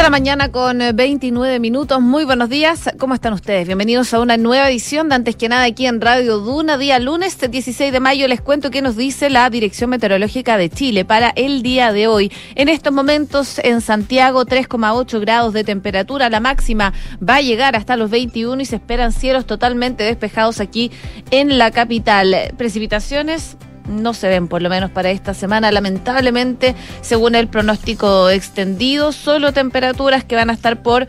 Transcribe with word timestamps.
de 0.00 0.04
la 0.04 0.10
mañana 0.10 0.50
con 0.50 0.78
29 0.94 1.56
eh, 1.56 1.60
minutos. 1.60 2.00
Muy 2.00 2.24
buenos 2.24 2.48
días. 2.48 2.88
¿Cómo 2.98 3.12
están 3.12 3.34
ustedes? 3.34 3.66
Bienvenidos 3.66 4.14
a 4.14 4.20
una 4.20 4.38
nueva 4.38 4.70
edición 4.70 5.10
de 5.10 5.16
Antes 5.16 5.36
que 5.36 5.46
nada 5.46 5.64
aquí 5.64 5.84
en 5.84 6.00
Radio 6.00 6.38
Duna. 6.38 6.78
Día 6.78 6.98
lunes 6.98 7.36
16 7.38 7.92
de 7.92 8.00
mayo 8.00 8.26
les 8.26 8.40
cuento 8.40 8.70
qué 8.70 8.80
nos 8.80 8.96
dice 8.96 9.28
la 9.28 9.50
Dirección 9.50 9.90
Meteorológica 9.90 10.56
de 10.56 10.70
Chile 10.70 11.04
para 11.04 11.28
el 11.36 11.62
día 11.62 11.92
de 11.92 12.06
hoy. 12.06 12.32
En 12.54 12.70
estos 12.70 12.94
momentos 12.94 13.58
en 13.58 13.82
Santiago 13.82 14.46
3,8 14.46 15.20
grados 15.20 15.52
de 15.52 15.64
temperatura. 15.64 16.30
La 16.30 16.40
máxima 16.40 16.94
va 17.22 17.36
a 17.36 17.42
llegar 17.42 17.76
hasta 17.76 17.98
los 17.98 18.08
21 18.08 18.62
y 18.62 18.64
se 18.64 18.76
esperan 18.76 19.12
cielos 19.12 19.44
totalmente 19.44 20.02
despejados 20.04 20.60
aquí 20.60 20.90
en 21.30 21.58
la 21.58 21.72
capital. 21.72 22.54
Precipitaciones 22.56 23.58
no 23.90 24.14
se 24.14 24.28
ven, 24.28 24.48
por 24.48 24.62
lo 24.62 24.70
menos 24.70 24.90
para 24.90 25.10
esta 25.10 25.34
semana. 25.34 25.70
Lamentablemente, 25.72 26.74
según 27.00 27.34
el 27.34 27.48
pronóstico 27.48 28.30
extendido, 28.30 29.12
solo 29.12 29.52
temperaturas 29.52 30.24
que 30.24 30.36
van 30.36 30.50
a 30.50 30.54
estar 30.54 30.82
por 30.82 31.06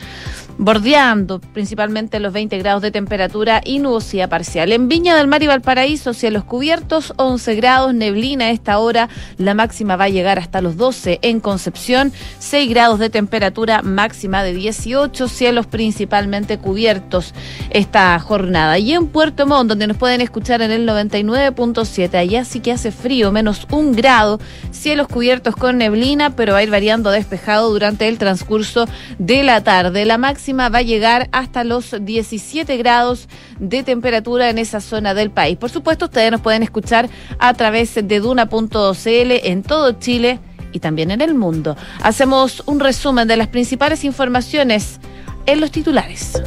bordeando 0.58 1.40
principalmente 1.40 2.20
los 2.20 2.34
20 2.34 2.58
grados 2.60 2.82
de 2.82 2.92
temperatura 2.92 3.62
y 3.64 3.80
nubosidad 3.80 4.30
parcial. 4.30 4.72
En 4.72 4.88
Viña 4.88 5.16
del 5.16 5.28
Mar 5.28 5.42
y 5.42 5.48
Valparaíso, 5.48 6.14
cielos 6.14 6.44
cubiertos, 6.44 7.14
11 7.18 7.56
grados, 7.56 7.94
neblina 7.94 8.46
a 8.46 8.50
esta 8.52 8.78
hora, 8.78 9.10
la 9.38 9.54
máxima 9.54 9.96
va 9.96 10.06
a 10.06 10.10
llegar 10.10 10.40
hasta 10.40 10.62
los 10.62 10.78
12 10.78 11.20
en 11.22 11.40
Concepción, 11.40 12.12
6 12.40 12.70
grados 12.70 13.00
de 13.00 13.10
temperatura 13.10 13.82
máxima 13.82 14.44
de 14.44 14.54
18, 14.54 15.28
cielos 15.28 15.66
principalmente 15.68 16.58
cubiertos 16.58 17.34
esta 17.70 18.20
jornada. 18.20 18.78
Y 18.78 18.94
en 18.94 19.08
Puerto 19.08 19.48
Montt, 19.48 19.70
donde 19.70 19.88
nos 19.88 19.98
pueden 19.98 20.22
escuchar 20.22 20.62
en 20.62 20.72
el 20.72 20.88
99.7, 20.88 22.16
allá 22.16 22.46
sí 22.46 22.60
que 22.60 22.72
hace 22.72 22.92
frío, 22.92 23.32
menos 23.32 23.68
un 23.72 23.94
grado, 23.94 24.40
cielos 24.72 25.08
cubiertos 25.08 25.56
con 25.56 25.78
neblina, 25.78 26.36
pero 26.36 26.54
va 26.54 26.60
a 26.60 26.64
ir 26.64 26.70
variando 26.70 27.10
despejado 27.10 27.72
durante 27.72 28.08
el 28.08 28.18
transcurso 28.18 28.88
de 29.18 29.44
la 29.44 29.64
tarde. 29.64 30.06
La 30.06 30.18
máxima 30.18 30.41
máxima 30.42 30.70
va 30.70 30.80
a 30.80 30.82
llegar 30.82 31.30
hasta 31.34 31.64
los 31.64 31.94
17 32.02 32.76
grados 32.78 33.30
de 33.60 33.84
temperatura 33.84 34.50
en 34.50 34.58
esa 34.58 34.82
zona 34.82 35.14
del 35.14 35.30
país. 35.30 35.56
Por 35.56 35.70
supuesto, 35.70 36.06
ustedes 36.06 36.32
nos 36.32 36.42
pueden 36.42 36.64
escuchar 36.64 37.10
a 37.38 37.54
través 37.54 37.94
de 37.94 38.20
duna.cl 38.20 39.06
en 39.06 39.62
todo 39.62 39.92
Chile 40.00 40.40
y 40.72 40.80
también 40.80 41.12
en 41.12 41.22
el 41.22 41.36
mundo. 41.36 41.78
Hacemos 42.02 42.64
un 42.66 42.80
resumen 42.80 43.28
de 43.28 43.38
las 43.38 43.50
principales 43.50 44.04
informaciones 44.04 45.00
en 45.46 45.62
los 45.62 45.70
titulares. 45.70 46.42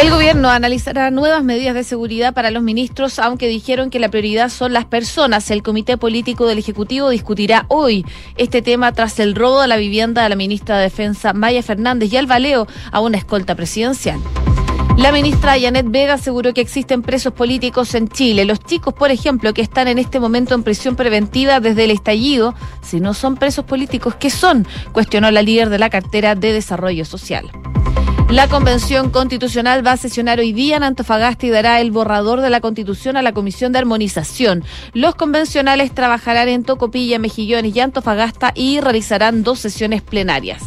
El 0.00 0.08
gobierno 0.08 0.48
analizará 0.48 1.10
nuevas 1.10 1.44
medidas 1.44 1.74
de 1.74 1.84
seguridad 1.84 2.32
para 2.32 2.50
los 2.50 2.62
ministros, 2.62 3.18
aunque 3.18 3.48
dijeron 3.48 3.90
que 3.90 3.98
la 3.98 4.08
prioridad 4.08 4.48
son 4.48 4.72
las 4.72 4.86
personas. 4.86 5.50
El 5.50 5.62
Comité 5.62 5.98
Político 5.98 6.46
del 6.46 6.56
Ejecutivo 6.56 7.10
discutirá 7.10 7.66
hoy 7.68 8.06
este 8.38 8.62
tema 8.62 8.92
tras 8.92 9.20
el 9.20 9.34
robo 9.34 9.60
de 9.60 9.68
la 9.68 9.76
vivienda 9.76 10.22
de 10.22 10.30
la 10.30 10.36
ministra 10.36 10.78
de 10.78 10.84
Defensa 10.84 11.34
Maya 11.34 11.62
Fernández 11.62 12.10
y 12.10 12.16
el 12.16 12.26
baleo 12.26 12.66
a 12.90 13.00
una 13.00 13.18
escolta 13.18 13.54
presidencial. 13.54 14.18
La 14.96 15.12
ministra 15.12 15.60
Janet 15.60 15.90
Vega 15.90 16.14
aseguró 16.14 16.54
que 16.54 16.62
existen 16.62 17.02
presos 17.02 17.34
políticos 17.34 17.94
en 17.94 18.08
Chile. 18.08 18.46
Los 18.46 18.60
chicos, 18.60 18.94
por 18.94 19.10
ejemplo, 19.10 19.52
que 19.52 19.60
están 19.60 19.86
en 19.86 19.98
este 19.98 20.18
momento 20.18 20.54
en 20.54 20.62
prisión 20.62 20.96
preventiva 20.96 21.60
desde 21.60 21.84
el 21.84 21.90
estallido, 21.90 22.54
si 22.80 23.00
no 23.00 23.12
son 23.12 23.36
presos 23.36 23.66
políticos, 23.66 24.14
¿qué 24.14 24.30
son? 24.30 24.66
Cuestionó 24.92 25.30
la 25.30 25.42
líder 25.42 25.68
de 25.68 25.78
la 25.78 25.90
cartera 25.90 26.36
de 26.36 26.54
Desarrollo 26.54 27.04
Social. 27.04 27.50
La 28.30 28.46
Convención 28.46 29.10
Constitucional 29.10 29.84
va 29.84 29.92
a 29.92 29.96
sesionar 29.96 30.38
hoy 30.38 30.52
día 30.52 30.76
en 30.76 30.84
Antofagasta 30.84 31.46
y 31.46 31.50
dará 31.50 31.80
el 31.80 31.90
borrador 31.90 32.40
de 32.40 32.48
la 32.48 32.60
Constitución 32.60 33.16
a 33.16 33.22
la 33.22 33.32
Comisión 33.32 33.72
de 33.72 33.80
Armonización. 33.80 34.62
Los 34.92 35.16
convencionales 35.16 35.92
trabajarán 35.92 36.48
en 36.48 36.62
Tocopilla, 36.62 37.18
Mejillones 37.18 37.74
y 37.74 37.80
Antofagasta 37.80 38.52
y 38.54 38.78
realizarán 38.78 39.42
dos 39.42 39.58
sesiones 39.58 40.02
plenarias. 40.02 40.62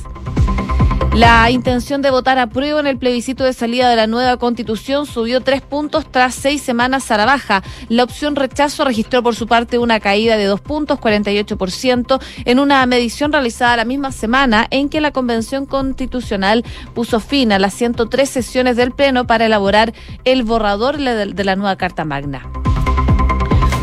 La 1.16 1.52
intención 1.52 2.02
de 2.02 2.10
votar 2.10 2.40
a 2.40 2.48
prueba 2.48 2.80
en 2.80 2.88
el 2.88 2.98
plebiscito 2.98 3.44
de 3.44 3.54
salida 3.54 3.88
de 3.88 3.96
la 3.96 4.08
nueva 4.08 4.38
constitución 4.38 5.06
subió 5.06 5.42
tres 5.42 5.62
puntos 5.62 6.12
tras 6.12 6.34
seis 6.34 6.64
semanas 6.64 7.12
a 7.12 7.18
la 7.18 7.26
baja. 7.26 7.62
La 7.88 8.04
opción 8.04 8.36
rechazo 8.36 8.84
registró 8.84 9.22
por 9.22 9.36
su 9.36 9.46
parte 9.46 9.78
una 9.78 10.00
caída 10.00 10.38
de 10.38 10.46
dos 10.46 10.60
puntos, 10.60 11.00
48%, 11.00 12.20
en 12.46 12.60
una 12.60 12.84
medición 12.88 13.32
realizada 13.32 13.78
la 13.78 13.86
misma 13.86 14.12
semana 14.12 14.66
en 14.72 14.90
que 14.90 15.02
la 15.02 15.12
Convención 15.12 15.68
Constitucional 15.68 16.66
puso 16.96 17.20
fin 17.20 17.52
a 17.52 17.60
las 17.60 17.76
103 17.76 18.28
sesiones 18.28 18.76
del 18.76 18.92
Pleno 18.92 19.28
para 19.28 19.46
elaborar 19.46 19.94
el 20.24 20.42
borrador 20.42 20.98
de 20.98 21.44
la 21.44 21.56
nueva 21.56 21.76
Carta 21.76 22.06
Magna. 22.06 22.42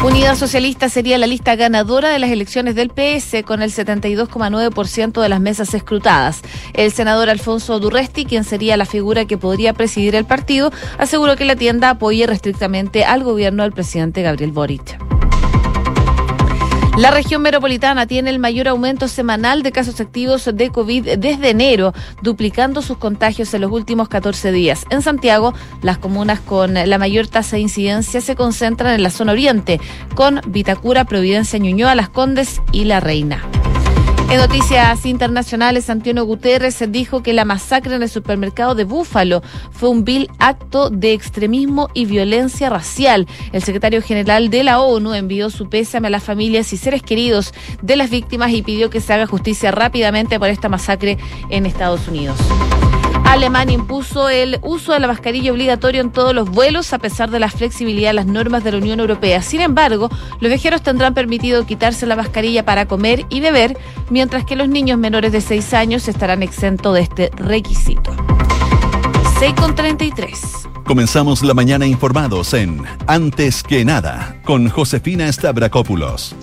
Unidad 0.03 0.35
Socialista 0.35 0.89
sería 0.89 1.19
la 1.19 1.27
lista 1.27 1.57
ganadora 1.57 2.09
de 2.09 2.19
las 2.19 2.31
elecciones 2.31 2.75
del 2.75 2.89
PS 2.89 3.43
con 3.45 3.61
el 3.61 3.71
72,9% 3.71 5.21
de 5.21 5.29
las 5.29 5.41
mesas 5.41 5.75
escrutadas. 5.75 6.41
El 6.73 6.91
senador 6.91 7.29
Alfonso 7.29 7.79
Durresti, 7.81 8.25
quien 8.25 8.45
sería 8.45 8.79
la 8.79 8.87
figura 8.87 9.27
que 9.27 9.37
podría 9.37 9.75
presidir 9.75 10.15
el 10.15 10.25
partido, 10.25 10.73
aseguró 10.97 11.37
que 11.37 11.45
la 11.45 11.55
tienda 11.55 11.91
apoye 11.91 12.27
restrictamente 12.27 13.05
al 13.05 13.25
gobierno 13.25 13.63
del 13.63 13.73
presidente 13.73 14.23
Gabriel 14.23 14.53
Boric. 14.53 15.10
La 16.99 17.11
región 17.11 17.41
metropolitana 17.41 18.07
tiene 18.07 18.31
el 18.31 18.39
mayor 18.39 18.69
aumento 18.69 19.09
semanal 19.09 19.63
de 19.63 19.73
casos 19.73 20.01
activos 20.01 20.51
de 20.53 20.71
COVID 20.71 21.19
desde 21.19 21.51
enero, 21.51 21.95
duplicando 22.21 22.83
sus 22.83 22.99
contagios 22.99 23.55
en 23.55 23.63
los 23.63 23.71
últimos 23.71 24.09
14 24.09 24.53
días. 24.53 24.85
En 24.91 25.01
Santiago, 25.01 25.55
las 25.83 25.99
comunas 25.99 26.41
con 26.41 26.75
la 26.75 26.99
mayor 26.99 27.29
tasa 27.29 27.57
de 27.57 27.63
incidencia 27.63 28.21
se 28.21 28.37
concentran 28.37 28.95
en 28.95 29.03
la 29.03 29.11
zona 29.11 29.33
oriente, 29.33 29.81
con 30.15 30.41
Vitacura, 30.49 31.05
Providencia, 31.05 31.59
Ñuñoa, 31.59 31.95
Las 31.95 32.11
Condes 32.11 32.61
y 32.73 32.85
La 32.85 33.01
Reina. 33.01 33.43
En 34.31 34.37
noticias 34.37 35.07
internacionales, 35.07 35.91
Antonio 35.91 36.25
Guterres 36.25 36.85
dijo 36.93 37.21
que 37.21 37.33
la 37.33 37.45
masacre 37.45 37.97
en 37.97 38.03
el 38.05 38.09
supermercado 38.09 38.77
de 38.77 38.85
Búfalo 38.85 39.43
fue 39.73 39.89
un 39.89 40.05
vil 40.05 40.31
acto 40.39 40.89
de 40.89 41.13
extremismo 41.13 41.89
y 41.95 42.05
violencia 42.05 42.71
racial. 42.71 43.27
El 43.51 43.65
secretario 43.65 44.01
general 44.03 44.49
de 44.49 44.63
la 44.63 44.81
ONU 44.81 45.15
envió 45.15 45.51
su 45.51 45.69
pésame 45.69 46.07
a 46.07 46.11
las 46.11 46.23
familias 46.23 46.73
y 46.73 46.77
seres 46.77 47.03
queridos 47.03 47.53
de 47.83 47.97
las 47.97 48.09
víctimas 48.09 48.53
y 48.53 48.63
pidió 48.63 48.89
que 48.89 49.01
se 49.01 49.13
haga 49.13 49.27
justicia 49.27 49.73
rápidamente 49.73 50.39
por 50.39 50.49
esta 50.49 50.69
masacre 50.69 51.19
en 51.49 51.67
Estados 51.67 52.07
Unidos. 52.07 52.39
Alemania 53.33 53.77
impuso 53.77 54.29
el 54.29 54.59
uso 54.63 54.93
de 54.93 54.99
la 54.99 55.07
mascarilla 55.07 55.53
obligatorio 55.53 56.01
en 56.01 56.11
todos 56.11 56.35
los 56.35 56.51
vuelos 56.51 56.93
a 56.93 56.99
pesar 56.99 57.31
de 57.31 57.39
la 57.39 57.49
flexibilidad 57.49 58.11
de 58.11 58.15
las 58.15 58.27
normas 58.27 58.65
de 58.65 58.73
la 58.73 58.79
Unión 58.79 58.99
Europea. 58.99 59.41
Sin 59.41 59.61
embargo, 59.61 60.11
los 60.41 60.49
viajeros 60.49 60.83
tendrán 60.83 61.15
permitido 61.15 61.65
quitarse 61.65 62.07
la 62.07 62.17
mascarilla 62.17 62.65
para 62.65 62.87
comer 62.87 63.27
y 63.31 63.41
beber, 63.41 63.79
mientras 64.11 64.45
que 64.45 64.57
los 64.57 64.69
niños 64.69 64.99
menores 64.99 65.31
de 65.31 65.41
6 65.41 65.75
años 65.75 66.09
estarán 66.09 66.43
exentos 66.43 66.93
de 66.95 67.03
este 67.03 67.31
requisito. 67.37 68.17
6 69.39 69.55
con 69.55 69.77
33. 69.77 70.69
Comenzamos 70.85 71.45
la 71.45 71.55
mañana 71.55 71.87
informados 71.87 72.53
en 72.53 72.83
Antes 73.07 73.63
que 73.63 73.85
nada 73.85 74.41
con 74.45 74.69
Josefina 74.69 75.33
Stavrakopoulos. 75.33 76.35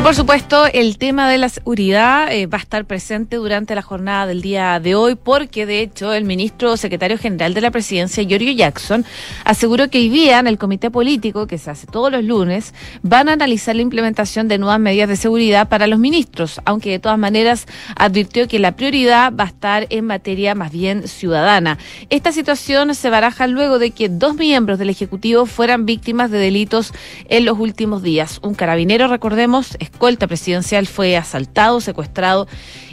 Y 0.00 0.02
por 0.02 0.14
supuesto, 0.14 0.64
el 0.64 0.96
tema 0.96 1.28
de 1.28 1.36
la 1.36 1.50
seguridad 1.50 2.32
eh, 2.32 2.46
va 2.46 2.56
a 2.56 2.62
estar 2.62 2.86
presente 2.86 3.36
durante 3.36 3.74
la 3.74 3.82
jornada 3.82 4.24
del 4.24 4.40
día 4.40 4.80
de 4.80 4.94
hoy, 4.94 5.14
porque 5.14 5.66
de 5.66 5.82
hecho 5.82 6.14
el 6.14 6.24
ministro 6.24 6.78
secretario 6.78 7.18
general 7.18 7.52
de 7.52 7.60
la 7.60 7.70
presidencia, 7.70 8.24
Giorgio 8.24 8.52
Jackson, 8.52 9.04
aseguró 9.44 9.90
que 9.90 9.98
hoy 9.98 10.08
día 10.08 10.38
en 10.38 10.46
el 10.46 10.56
comité 10.56 10.90
político, 10.90 11.46
que 11.46 11.58
se 11.58 11.70
hace 11.70 11.86
todos 11.86 12.10
los 12.10 12.24
lunes, 12.24 12.72
van 13.02 13.28
a 13.28 13.34
analizar 13.34 13.76
la 13.76 13.82
implementación 13.82 14.48
de 14.48 14.56
nuevas 14.56 14.80
medidas 14.80 15.06
de 15.06 15.16
seguridad 15.16 15.68
para 15.68 15.86
los 15.86 15.98
ministros, 15.98 16.62
aunque 16.64 16.92
de 16.92 16.98
todas 16.98 17.18
maneras 17.18 17.66
advirtió 17.94 18.48
que 18.48 18.58
la 18.58 18.72
prioridad 18.76 19.34
va 19.38 19.44
a 19.44 19.48
estar 19.48 19.86
en 19.90 20.06
materia 20.06 20.54
más 20.54 20.72
bien 20.72 21.08
ciudadana. 21.08 21.76
Esta 22.08 22.32
situación 22.32 22.94
se 22.94 23.10
baraja 23.10 23.46
luego 23.46 23.78
de 23.78 23.90
que 23.90 24.08
dos 24.08 24.34
miembros 24.34 24.78
del 24.78 24.88
Ejecutivo 24.88 25.44
fueran 25.44 25.84
víctimas 25.84 26.30
de 26.30 26.38
delitos 26.38 26.94
en 27.28 27.44
los 27.44 27.58
últimos 27.58 28.02
días. 28.02 28.38
Un 28.42 28.54
carabinero, 28.54 29.06
recordemos, 29.06 29.76
escolta 29.92 30.26
presidencial 30.26 30.86
fue 30.86 31.16
asaltado, 31.16 31.80
secuestrado 31.80 32.48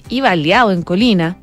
y 0.09 0.21
baleado 0.21 0.71
en 0.71 0.83
Colina. 0.83 1.37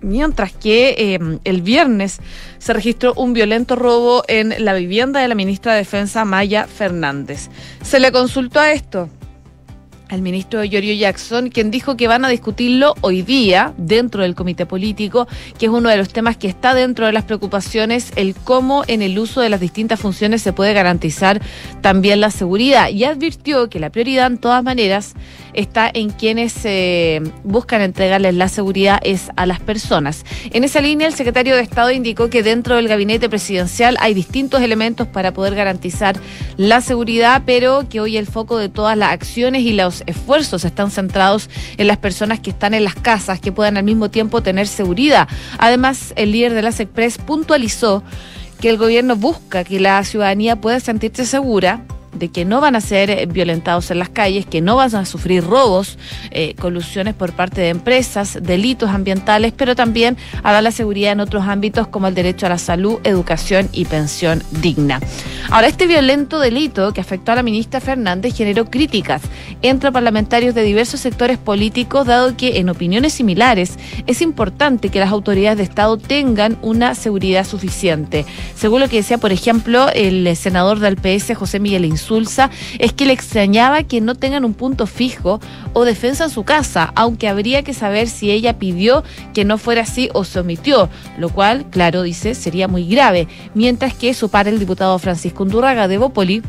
Mientras 0.00 0.52
que 0.52 0.94
eh, 0.96 1.38
el 1.42 1.62
viernes 1.62 2.20
se 2.58 2.72
registró 2.72 3.14
un 3.14 3.32
violento 3.32 3.74
robo 3.74 4.22
en 4.28 4.54
la 4.64 4.74
vivienda 4.74 5.20
de 5.20 5.26
la 5.28 5.34
ministra 5.34 5.72
de 5.72 5.78
Defensa 5.78 6.24
Maya 6.24 6.68
Fernández. 6.68 7.48
Se 7.82 7.98
le 7.98 8.12
consultó 8.12 8.60
a 8.60 8.72
esto 8.72 9.10
al 10.08 10.22
ministro 10.22 10.64
Giorgio 10.64 10.94
Jackson, 10.94 11.50
quien 11.50 11.70
dijo 11.70 11.96
que 11.96 12.08
van 12.08 12.24
a 12.24 12.28
discutirlo 12.28 12.94
hoy 13.00 13.22
día 13.22 13.74
dentro 13.76 14.22
del 14.22 14.34
comité 14.34 14.66
político, 14.66 15.28
que 15.58 15.66
es 15.66 15.72
uno 15.72 15.88
de 15.88 15.96
los 15.96 16.08
temas 16.08 16.36
que 16.36 16.48
está 16.48 16.74
dentro 16.74 17.06
de 17.06 17.12
las 17.12 17.24
preocupaciones, 17.24 18.12
el 18.16 18.34
cómo 18.34 18.84
en 18.86 19.02
el 19.02 19.18
uso 19.18 19.40
de 19.40 19.48
las 19.50 19.60
distintas 19.60 20.00
funciones 20.00 20.42
se 20.42 20.52
puede 20.52 20.72
garantizar 20.72 21.40
también 21.80 22.20
la 22.20 22.30
seguridad. 22.30 22.88
Y 22.88 23.04
advirtió 23.04 23.68
que 23.68 23.80
la 23.80 23.90
prioridad, 23.90 24.26
en 24.26 24.38
todas 24.38 24.62
maneras, 24.64 25.14
está 25.58 25.90
en 25.92 26.10
quienes 26.10 26.54
eh, 26.64 27.20
buscan 27.42 27.82
entregarles 27.82 28.34
la 28.34 28.48
seguridad 28.48 29.00
es 29.02 29.30
a 29.36 29.44
las 29.44 29.58
personas. 29.58 30.24
En 30.52 30.62
esa 30.62 30.80
línea, 30.80 31.08
el 31.08 31.14
secretario 31.14 31.56
de 31.56 31.62
Estado 31.62 31.90
indicó 31.90 32.30
que 32.30 32.44
dentro 32.44 32.76
del 32.76 32.86
gabinete 32.86 33.28
presidencial 33.28 33.96
hay 34.00 34.14
distintos 34.14 34.62
elementos 34.62 35.08
para 35.08 35.32
poder 35.32 35.56
garantizar 35.56 36.16
la 36.56 36.80
seguridad, 36.80 37.42
pero 37.44 37.88
que 37.88 38.00
hoy 38.00 38.16
el 38.16 38.26
foco 38.26 38.56
de 38.56 38.68
todas 38.68 38.96
las 38.96 39.12
acciones 39.12 39.62
y 39.62 39.72
los 39.72 40.04
esfuerzos 40.06 40.64
están 40.64 40.92
centrados 40.92 41.50
en 41.76 41.88
las 41.88 41.96
personas 41.96 42.38
que 42.38 42.50
están 42.50 42.72
en 42.72 42.84
las 42.84 42.94
casas, 42.94 43.40
que 43.40 43.50
puedan 43.50 43.76
al 43.76 43.84
mismo 43.84 44.10
tiempo 44.10 44.42
tener 44.42 44.68
seguridad. 44.68 45.28
Además, 45.58 46.12
el 46.14 46.30
líder 46.30 46.54
de 46.54 46.62
la 46.62 46.70
SECPRES 46.70 47.18
puntualizó 47.18 48.04
que 48.60 48.70
el 48.70 48.76
gobierno 48.76 49.16
busca 49.16 49.64
que 49.64 49.80
la 49.80 50.02
ciudadanía 50.04 50.56
pueda 50.56 50.78
sentirse 50.78 51.26
segura 51.26 51.84
de 52.18 52.28
que 52.28 52.44
no 52.44 52.60
van 52.60 52.76
a 52.76 52.80
ser 52.80 53.10
eh, 53.10 53.26
violentados 53.26 53.90
en 53.90 53.98
las 53.98 54.08
calles, 54.08 54.46
que 54.46 54.60
no 54.60 54.76
van 54.76 54.94
a 54.94 55.04
sufrir 55.04 55.44
robos, 55.44 55.98
eh, 56.30 56.54
colusiones 56.58 57.14
por 57.14 57.32
parte 57.32 57.60
de 57.60 57.68
empresas, 57.68 58.38
delitos 58.42 58.90
ambientales, 58.90 59.52
pero 59.56 59.74
también 59.74 60.16
a 60.42 60.52
dar 60.52 60.62
la 60.62 60.72
seguridad 60.72 61.12
en 61.12 61.20
otros 61.20 61.44
ámbitos 61.44 61.88
como 61.88 62.06
el 62.06 62.14
derecho 62.14 62.46
a 62.46 62.50
la 62.50 62.58
salud, 62.58 63.00
educación 63.04 63.68
y 63.72 63.84
pensión 63.84 64.42
digna. 64.60 65.00
Ahora, 65.50 65.68
este 65.68 65.86
violento 65.86 66.38
delito 66.38 66.92
que 66.92 67.00
afectó 67.00 67.32
a 67.32 67.34
la 67.34 67.42
ministra 67.42 67.80
Fernández 67.80 68.34
generó 68.34 68.66
críticas 68.66 69.22
entre 69.62 69.92
parlamentarios 69.92 70.54
de 70.54 70.62
diversos 70.62 71.00
sectores 71.00 71.38
políticos, 71.38 72.06
dado 72.06 72.36
que 72.36 72.58
en 72.58 72.68
opiniones 72.68 73.14
similares 73.14 73.76
es 74.06 74.22
importante 74.22 74.90
que 74.90 75.00
las 75.00 75.10
autoridades 75.10 75.58
de 75.58 75.64
Estado 75.64 75.96
tengan 75.96 76.58
una 76.62 76.94
seguridad 76.94 77.46
suficiente. 77.46 78.24
Según 78.54 78.80
lo 78.80 78.88
que 78.88 78.96
decía, 78.96 79.18
por 79.18 79.32
ejemplo, 79.32 79.88
el 79.94 80.36
senador 80.36 80.78
del 80.80 80.96
PS, 80.96 81.34
José 81.34 81.60
Miguel 81.60 81.84
Es 82.78 82.92
que 82.92 83.06
le 83.06 83.12
extrañaba 83.12 83.82
que 83.82 84.00
no 84.00 84.14
tengan 84.14 84.44
un 84.44 84.54
punto 84.54 84.86
fijo 84.86 85.40
o 85.72 85.84
defensa 85.84 86.24
en 86.24 86.30
su 86.30 86.44
casa, 86.44 86.92
aunque 86.94 87.28
habría 87.28 87.62
que 87.62 87.74
saber 87.74 88.08
si 88.08 88.30
ella 88.30 88.58
pidió 88.58 89.04
que 89.34 89.44
no 89.44 89.58
fuera 89.58 89.82
así 89.82 90.08
o 90.14 90.24
se 90.24 90.40
omitió, 90.40 90.88
lo 91.18 91.28
cual, 91.28 91.66
claro, 91.70 92.02
dice, 92.02 92.34
sería 92.34 92.68
muy 92.68 92.88
grave. 92.88 93.28
Mientras 93.54 93.94
que 93.94 94.14
su 94.14 94.28
padre, 94.28 94.52
el 94.52 94.58
diputado 94.58 94.98
Francisco 94.98 95.42
Undurraga 95.42 95.88
de 95.88 95.98
Bópoli, 95.98 96.42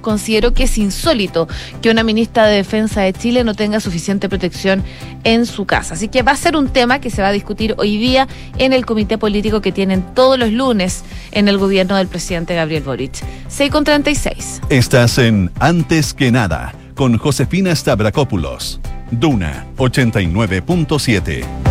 considero 0.00 0.54
que 0.54 0.64
es 0.64 0.78
insólito 0.78 1.48
que 1.82 1.90
una 1.90 2.02
ministra 2.02 2.46
de 2.46 2.56
Defensa 2.56 3.02
de 3.02 3.12
Chile 3.12 3.44
no 3.44 3.54
tenga 3.54 3.80
suficiente 3.80 4.28
protección 4.28 4.82
en 5.24 5.46
su 5.46 5.66
casa. 5.66 5.94
Así 5.94 6.08
que 6.08 6.22
va 6.22 6.32
a 6.32 6.36
ser 6.36 6.56
un 6.56 6.68
tema 6.68 7.00
que 7.00 7.10
se 7.10 7.22
va 7.22 7.28
a 7.28 7.32
discutir 7.32 7.74
hoy 7.78 7.96
día 7.98 8.28
en 8.58 8.72
el 8.72 8.86
comité 8.86 9.18
político 9.18 9.60
que 9.60 9.72
tienen 9.72 10.02
todos 10.14 10.38
los 10.38 10.52
lunes 10.52 11.04
en 11.32 11.48
el 11.48 11.58
gobierno 11.58 11.96
del 11.96 12.08
presidente 12.08 12.54
Gabriel 12.54 12.82
Boric. 12.82 13.22
6 13.48 13.70
con 13.70 13.84
36. 13.84 14.62
Estás 14.68 15.18
en 15.18 15.50
Antes 15.58 16.14
que 16.14 16.30
nada 16.30 16.74
con 16.94 17.18
Josefina 17.18 17.74
Stavrakopoulos. 17.74 18.80
Duna 19.10 19.66
89.7 19.76 21.69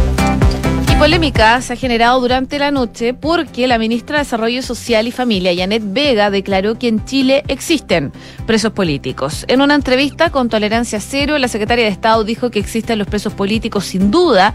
polémica 1.00 1.62
se 1.62 1.72
ha 1.72 1.76
generado 1.78 2.20
durante 2.20 2.60
la 2.60 2.72
noche 2.72 3.14
porque 3.14 3.68
la 3.68 3.78
ministra 3.78 4.18
de 4.18 4.26
Desarrollo 4.26 4.62
Social 4.62 5.08
y 5.08 5.14
Familia, 5.14 5.56
Janet 5.56 5.82
Vega, 5.86 6.30
declaró 6.30 6.78
que 6.78 6.90
en 6.90 7.06
Chile 7.06 7.42
existen 7.48 8.12
presos 8.46 8.74
políticos. 8.74 9.46
En 9.48 9.62
una 9.62 9.76
entrevista 9.76 10.30
con 10.30 10.50
Tolerancia 10.50 11.00
Cero, 11.00 11.38
la 11.38 11.48
secretaria 11.48 11.86
de 11.86 11.92
Estado 11.92 12.26
dijo 12.26 12.52
que 12.52 12.60
existen 12.60 13.00
los 13.00 13.08
presos 13.08 13.34
políticos 13.34 13.86
sin 13.86 14.12
duda 14.12 14.54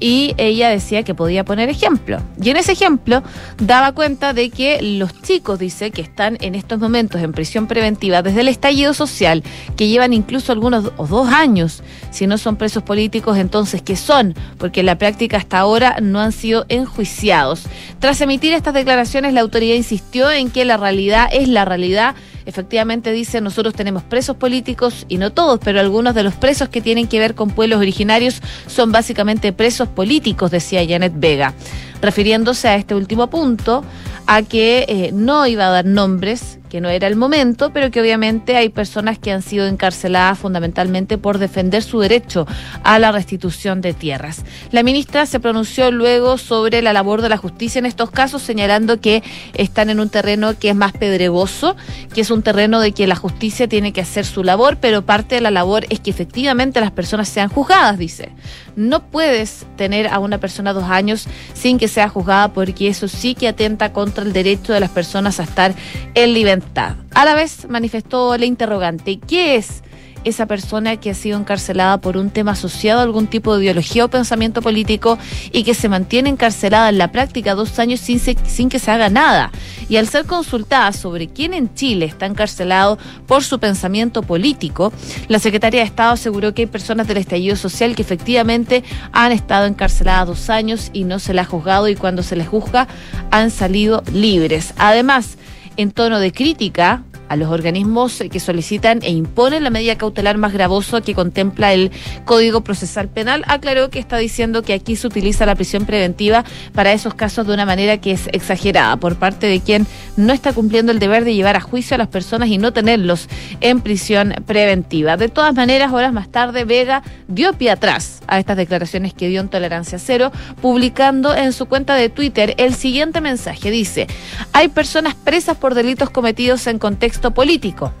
y 0.00 0.34
ella 0.36 0.68
decía 0.68 1.02
que 1.02 1.14
podía 1.14 1.44
poner 1.44 1.68
ejemplo. 1.68 2.20
Y 2.40 2.50
en 2.50 2.56
ese 2.56 2.72
ejemplo 2.72 3.22
daba 3.58 3.92
cuenta 3.92 4.32
de 4.32 4.50
que 4.50 4.80
los 4.82 5.20
chicos, 5.22 5.58
dice, 5.58 5.90
que 5.90 6.02
están 6.02 6.38
en 6.40 6.54
estos 6.54 6.78
momentos 6.78 7.20
en 7.20 7.32
prisión 7.32 7.66
preventiva 7.66 8.22
desde 8.22 8.40
el 8.40 8.48
estallido 8.48 8.94
social, 8.94 9.42
que 9.76 9.88
llevan 9.88 10.12
incluso 10.12 10.52
algunos 10.52 10.92
o 10.96 11.06
dos 11.06 11.28
años, 11.28 11.82
si 12.10 12.26
no 12.26 12.38
son 12.38 12.56
presos 12.56 12.82
políticos, 12.82 13.36
entonces, 13.38 13.82
¿qué 13.82 13.96
son? 13.96 14.34
Porque 14.58 14.80
en 14.80 14.86
la 14.86 14.98
práctica 14.98 15.36
hasta 15.36 15.58
ahora 15.58 15.98
no 16.00 16.20
han 16.20 16.32
sido 16.32 16.66
enjuiciados. 16.68 17.64
Tras 17.98 18.20
emitir 18.20 18.52
estas 18.52 18.74
declaraciones, 18.74 19.32
la 19.32 19.40
autoridad 19.40 19.74
insistió 19.74 20.30
en 20.30 20.50
que 20.50 20.64
la 20.64 20.76
realidad 20.76 21.28
es 21.32 21.48
la 21.48 21.64
realidad 21.64 22.14
efectivamente 22.48 23.12
dice, 23.12 23.42
nosotros 23.42 23.74
tenemos 23.74 24.02
presos 24.02 24.34
políticos, 24.34 25.04
y 25.08 25.18
no 25.18 25.30
todos, 25.32 25.60
pero 25.62 25.80
algunos 25.80 26.14
de 26.14 26.22
los 26.22 26.34
presos 26.34 26.70
que 26.70 26.80
tienen 26.80 27.06
que 27.06 27.18
ver 27.18 27.34
con 27.34 27.50
pueblos 27.50 27.78
originarios 27.78 28.40
son 28.66 28.90
básicamente 28.90 29.52
presos 29.52 29.86
políticos, 29.86 30.50
decía 30.50 30.80
Janet 30.88 31.12
Vega, 31.14 31.52
refiriéndose 32.00 32.68
a 32.68 32.76
este 32.76 32.94
último 32.94 33.28
punto, 33.28 33.84
a 34.26 34.40
que 34.42 34.86
eh, 34.88 35.10
no 35.12 35.46
iba 35.46 35.66
a 35.66 35.70
dar 35.70 35.84
nombres 35.84 36.57
que 36.68 36.80
no 36.80 36.88
era 36.88 37.06
el 37.06 37.16
momento, 37.16 37.72
pero 37.72 37.90
que 37.90 38.00
obviamente 38.00 38.56
hay 38.56 38.68
personas 38.68 39.18
que 39.18 39.32
han 39.32 39.42
sido 39.42 39.66
encarceladas 39.66 40.38
fundamentalmente 40.38 41.18
por 41.18 41.38
defender 41.38 41.82
su 41.82 42.00
derecho 42.00 42.46
a 42.84 42.98
la 42.98 43.12
restitución 43.12 43.80
de 43.80 43.94
tierras. 43.94 44.44
La 44.70 44.82
ministra 44.82 45.26
se 45.26 45.40
pronunció 45.40 45.90
luego 45.90 46.38
sobre 46.38 46.82
la 46.82 46.92
labor 46.92 47.22
de 47.22 47.28
la 47.28 47.36
justicia 47.36 47.78
en 47.78 47.86
estos 47.86 48.10
casos, 48.10 48.42
señalando 48.42 49.00
que 49.00 49.22
están 49.54 49.90
en 49.90 50.00
un 50.00 50.08
terreno 50.08 50.58
que 50.58 50.70
es 50.70 50.76
más 50.76 50.92
pedregoso, 50.92 51.76
que 52.14 52.20
es 52.20 52.30
un 52.30 52.42
terreno 52.42 52.80
de 52.80 52.92
que 52.92 53.06
la 53.06 53.16
justicia 53.16 53.68
tiene 53.68 53.92
que 53.92 54.00
hacer 54.00 54.24
su 54.24 54.44
labor, 54.44 54.78
pero 54.80 55.02
parte 55.02 55.36
de 55.36 55.40
la 55.40 55.50
labor 55.50 55.86
es 55.90 56.00
que 56.00 56.10
efectivamente 56.10 56.80
las 56.80 56.90
personas 56.90 57.28
sean 57.28 57.48
juzgadas, 57.48 57.98
dice. 57.98 58.30
No 58.78 59.10
puedes 59.10 59.66
tener 59.76 60.06
a 60.06 60.20
una 60.20 60.38
persona 60.38 60.72
dos 60.72 60.84
años 60.84 61.26
sin 61.52 61.78
que 61.78 61.88
sea 61.88 62.08
juzgada 62.08 62.52
porque 62.52 62.86
eso 62.86 63.08
sí 63.08 63.34
que 63.34 63.48
atenta 63.48 63.92
contra 63.92 64.22
el 64.22 64.32
derecho 64.32 64.72
de 64.72 64.78
las 64.78 64.90
personas 64.90 65.40
a 65.40 65.42
estar 65.42 65.74
en 66.14 66.32
libertad. 66.32 66.94
A 67.12 67.24
la 67.24 67.34
vez 67.34 67.68
manifestó 67.68 68.36
la 68.38 68.46
interrogante, 68.46 69.18
¿qué 69.18 69.56
es 69.56 69.82
esa 70.28 70.46
persona 70.46 70.96
que 70.96 71.10
ha 71.10 71.14
sido 71.14 71.38
encarcelada 71.38 71.98
por 71.98 72.16
un 72.16 72.30
tema 72.30 72.52
asociado 72.52 73.00
a 73.00 73.02
algún 73.02 73.26
tipo 73.26 73.56
de 73.56 73.64
ideología 73.64 74.04
o 74.04 74.08
pensamiento 74.08 74.62
político 74.62 75.18
y 75.52 75.64
que 75.64 75.74
se 75.74 75.88
mantiene 75.88 76.30
encarcelada 76.30 76.88
en 76.88 76.98
la 76.98 77.12
práctica 77.12 77.54
dos 77.54 77.78
años 77.78 78.00
sin, 78.00 78.20
sin 78.20 78.68
que 78.68 78.78
se 78.78 78.90
haga 78.90 79.08
nada. 79.08 79.50
Y 79.88 79.96
al 79.96 80.06
ser 80.08 80.26
consultada 80.26 80.92
sobre 80.92 81.28
quién 81.28 81.54
en 81.54 81.74
Chile 81.74 82.04
está 82.06 82.26
encarcelado 82.26 82.98
por 83.26 83.42
su 83.42 83.58
pensamiento 83.58 84.22
político, 84.22 84.92
la 85.28 85.38
secretaria 85.38 85.80
de 85.80 85.86
Estado 85.86 86.12
aseguró 86.12 86.54
que 86.54 86.62
hay 86.62 86.66
personas 86.66 87.08
del 87.08 87.16
estallido 87.16 87.56
social 87.56 87.96
que 87.96 88.02
efectivamente 88.02 88.84
han 89.12 89.32
estado 89.32 89.66
encarceladas 89.66 90.28
dos 90.28 90.50
años 90.50 90.90
y 90.92 91.04
no 91.04 91.18
se 91.18 91.34
les 91.34 91.46
ha 91.46 91.48
juzgado 91.48 91.88
y 91.88 91.96
cuando 91.96 92.22
se 92.22 92.36
les 92.36 92.48
juzga 92.48 92.88
han 93.30 93.50
salido 93.50 94.02
libres. 94.12 94.74
Además, 94.76 95.38
en 95.76 95.92
tono 95.92 96.18
de 96.18 96.32
crítica 96.32 97.02
a 97.28 97.36
los 97.36 97.50
organismos 97.50 98.22
que 98.30 98.40
solicitan 98.40 99.00
e 99.02 99.10
imponen 99.10 99.64
la 99.64 99.70
medida 99.70 99.96
cautelar 99.96 100.38
más 100.38 100.52
gravosa 100.52 101.00
que 101.00 101.14
contempla 101.14 101.72
el 101.72 101.90
Código 102.24 102.62
Procesal 102.62 103.08
Penal, 103.08 103.44
aclaró 103.46 103.90
que 103.90 103.98
está 103.98 104.16
diciendo 104.16 104.62
que 104.62 104.72
aquí 104.72 104.96
se 104.96 105.06
utiliza 105.06 105.46
la 105.46 105.54
prisión 105.54 105.84
preventiva 105.84 106.44
para 106.72 106.92
esos 106.92 107.14
casos 107.14 107.46
de 107.46 107.54
una 107.54 107.66
manera 107.66 107.98
que 107.98 108.12
es 108.12 108.28
exagerada 108.32 108.96
por 108.96 109.16
parte 109.16 109.46
de 109.46 109.60
quien 109.60 109.86
no 110.16 110.32
está 110.32 110.52
cumpliendo 110.52 110.92
el 110.92 110.98
deber 110.98 111.24
de 111.24 111.34
llevar 111.34 111.56
a 111.56 111.60
juicio 111.60 111.94
a 111.94 111.98
las 111.98 112.08
personas 112.08 112.48
y 112.48 112.58
no 112.58 112.72
tenerlos 112.72 113.28
en 113.60 113.80
prisión 113.80 114.34
preventiva. 114.46 115.16
De 115.16 115.28
todas 115.28 115.54
maneras, 115.54 115.92
horas 115.92 116.12
más 116.12 116.28
tarde, 116.28 116.64
Vega 116.64 117.02
dio 117.26 117.52
pie 117.52 117.70
atrás 117.70 118.20
a 118.26 118.38
estas 118.38 118.56
declaraciones 118.56 119.14
que 119.14 119.28
dio 119.28 119.40
en 119.40 119.48
Tolerancia 119.48 119.98
Cero, 119.98 120.32
publicando 120.60 121.34
en 121.34 121.52
su 121.52 121.66
cuenta 121.66 121.94
de 121.94 122.08
Twitter 122.08 122.54
el 122.58 122.74
siguiente 122.74 123.20
mensaje. 123.20 123.70
Dice, 123.70 124.06
hay 124.52 124.68
personas 124.68 125.14
presas 125.14 125.56
por 125.56 125.74
delitos 125.74 126.10
cometidos 126.10 126.66
en 126.66 126.78
contexto 126.78 127.17
político. 127.20 127.92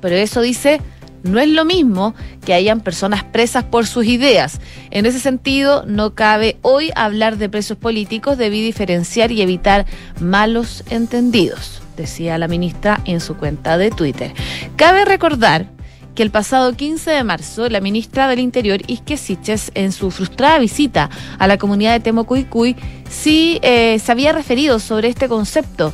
Pero 0.00 0.16
eso 0.16 0.40
dice, 0.40 0.80
no 1.24 1.40
es 1.40 1.48
lo 1.48 1.64
mismo 1.64 2.14
que 2.44 2.52
hayan 2.52 2.80
personas 2.80 3.24
presas 3.24 3.64
por 3.64 3.86
sus 3.86 4.04
ideas. 4.04 4.60
En 4.90 5.06
ese 5.06 5.18
sentido, 5.18 5.84
no 5.86 6.14
cabe 6.14 6.58
hoy 6.62 6.90
hablar 6.94 7.38
de 7.38 7.48
presos 7.48 7.78
políticos, 7.78 8.36
debí 8.36 8.62
diferenciar 8.62 9.32
y 9.32 9.40
evitar 9.40 9.86
malos 10.20 10.84
entendidos, 10.90 11.82
decía 11.96 12.36
la 12.38 12.48
ministra 12.48 13.00
en 13.06 13.20
su 13.20 13.36
cuenta 13.36 13.78
de 13.78 13.90
Twitter. 13.90 14.34
Cabe 14.76 15.06
recordar 15.06 15.66
que 16.14 16.22
el 16.22 16.30
pasado 16.30 16.74
15 16.74 17.10
de 17.10 17.24
marzo 17.24 17.68
la 17.68 17.80
ministra 17.80 18.28
del 18.28 18.38
Interior, 18.38 18.80
Isque 18.86 19.16
Siches, 19.16 19.72
en 19.74 19.92
su 19.92 20.10
frustrada 20.10 20.58
visita 20.58 21.10
a 21.38 21.46
la 21.46 21.58
comunidad 21.58 21.92
de 21.92 22.00
Temocuicuy, 22.00 22.76
sí 23.08 23.58
eh, 23.62 23.98
se 23.98 24.12
había 24.12 24.32
referido 24.32 24.78
sobre 24.78 25.08
este 25.08 25.28
concepto 25.28 25.92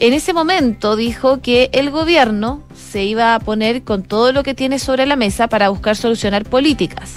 en 0.00 0.14
ese 0.14 0.32
momento 0.32 0.96
dijo 0.96 1.40
que 1.42 1.68
el 1.72 1.90
gobierno 1.90 2.62
se 2.74 3.04
iba 3.04 3.34
a 3.34 3.38
poner 3.38 3.82
con 3.82 4.02
todo 4.02 4.32
lo 4.32 4.42
que 4.42 4.54
tiene 4.54 4.78
sobre 4.78 5.04
la 5.04 5.14
mesa 5.14 5.46
para 5.46 5.68
buscar 5.68 5.94
solucionar 5.94 6.44
políticas. 6.44 7.16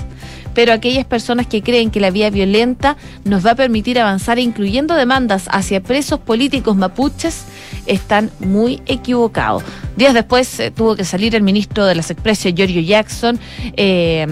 Pero 0.53 0.73
aquellas 0.73 1.05
personas 1.05 1.47
que 1.47 1.63
creen 1.63 1.89
que 1.89 2.01
la 2.01 2.11
vía 2.11 2.29
violenta 2.29 2.97
nos 3.23 3.45
va 3.45 3.51
a 3.51 3.55
permitir 3.55 3.99
avanzar 3.99 4.37
incluyendo 4.37 4.95
demandas 4.95 5.45
hacia 5.49 5.81
presos 5.81 6.19
políticos 6.19 6.75
mapuches 6.75 7.45
están 7.85 8.29
muy 8.39 8.81
equivocados. 8.85 9.63
Días 9.95 10.13
después 10.13 10.59
eh, 10.59 10.69
tuvo 10.69 10.97
que 10.97 11.05
salir 11.05 11.35
el 11.35 11.41
ministro 11.41 11.85
de 11.85 11.95
las 11.95 12.11
Expresiones, 12.11 12.57
Giorgio 12.57 12.81
Jackson, 12.81 13.39
eh, 13.77 14.27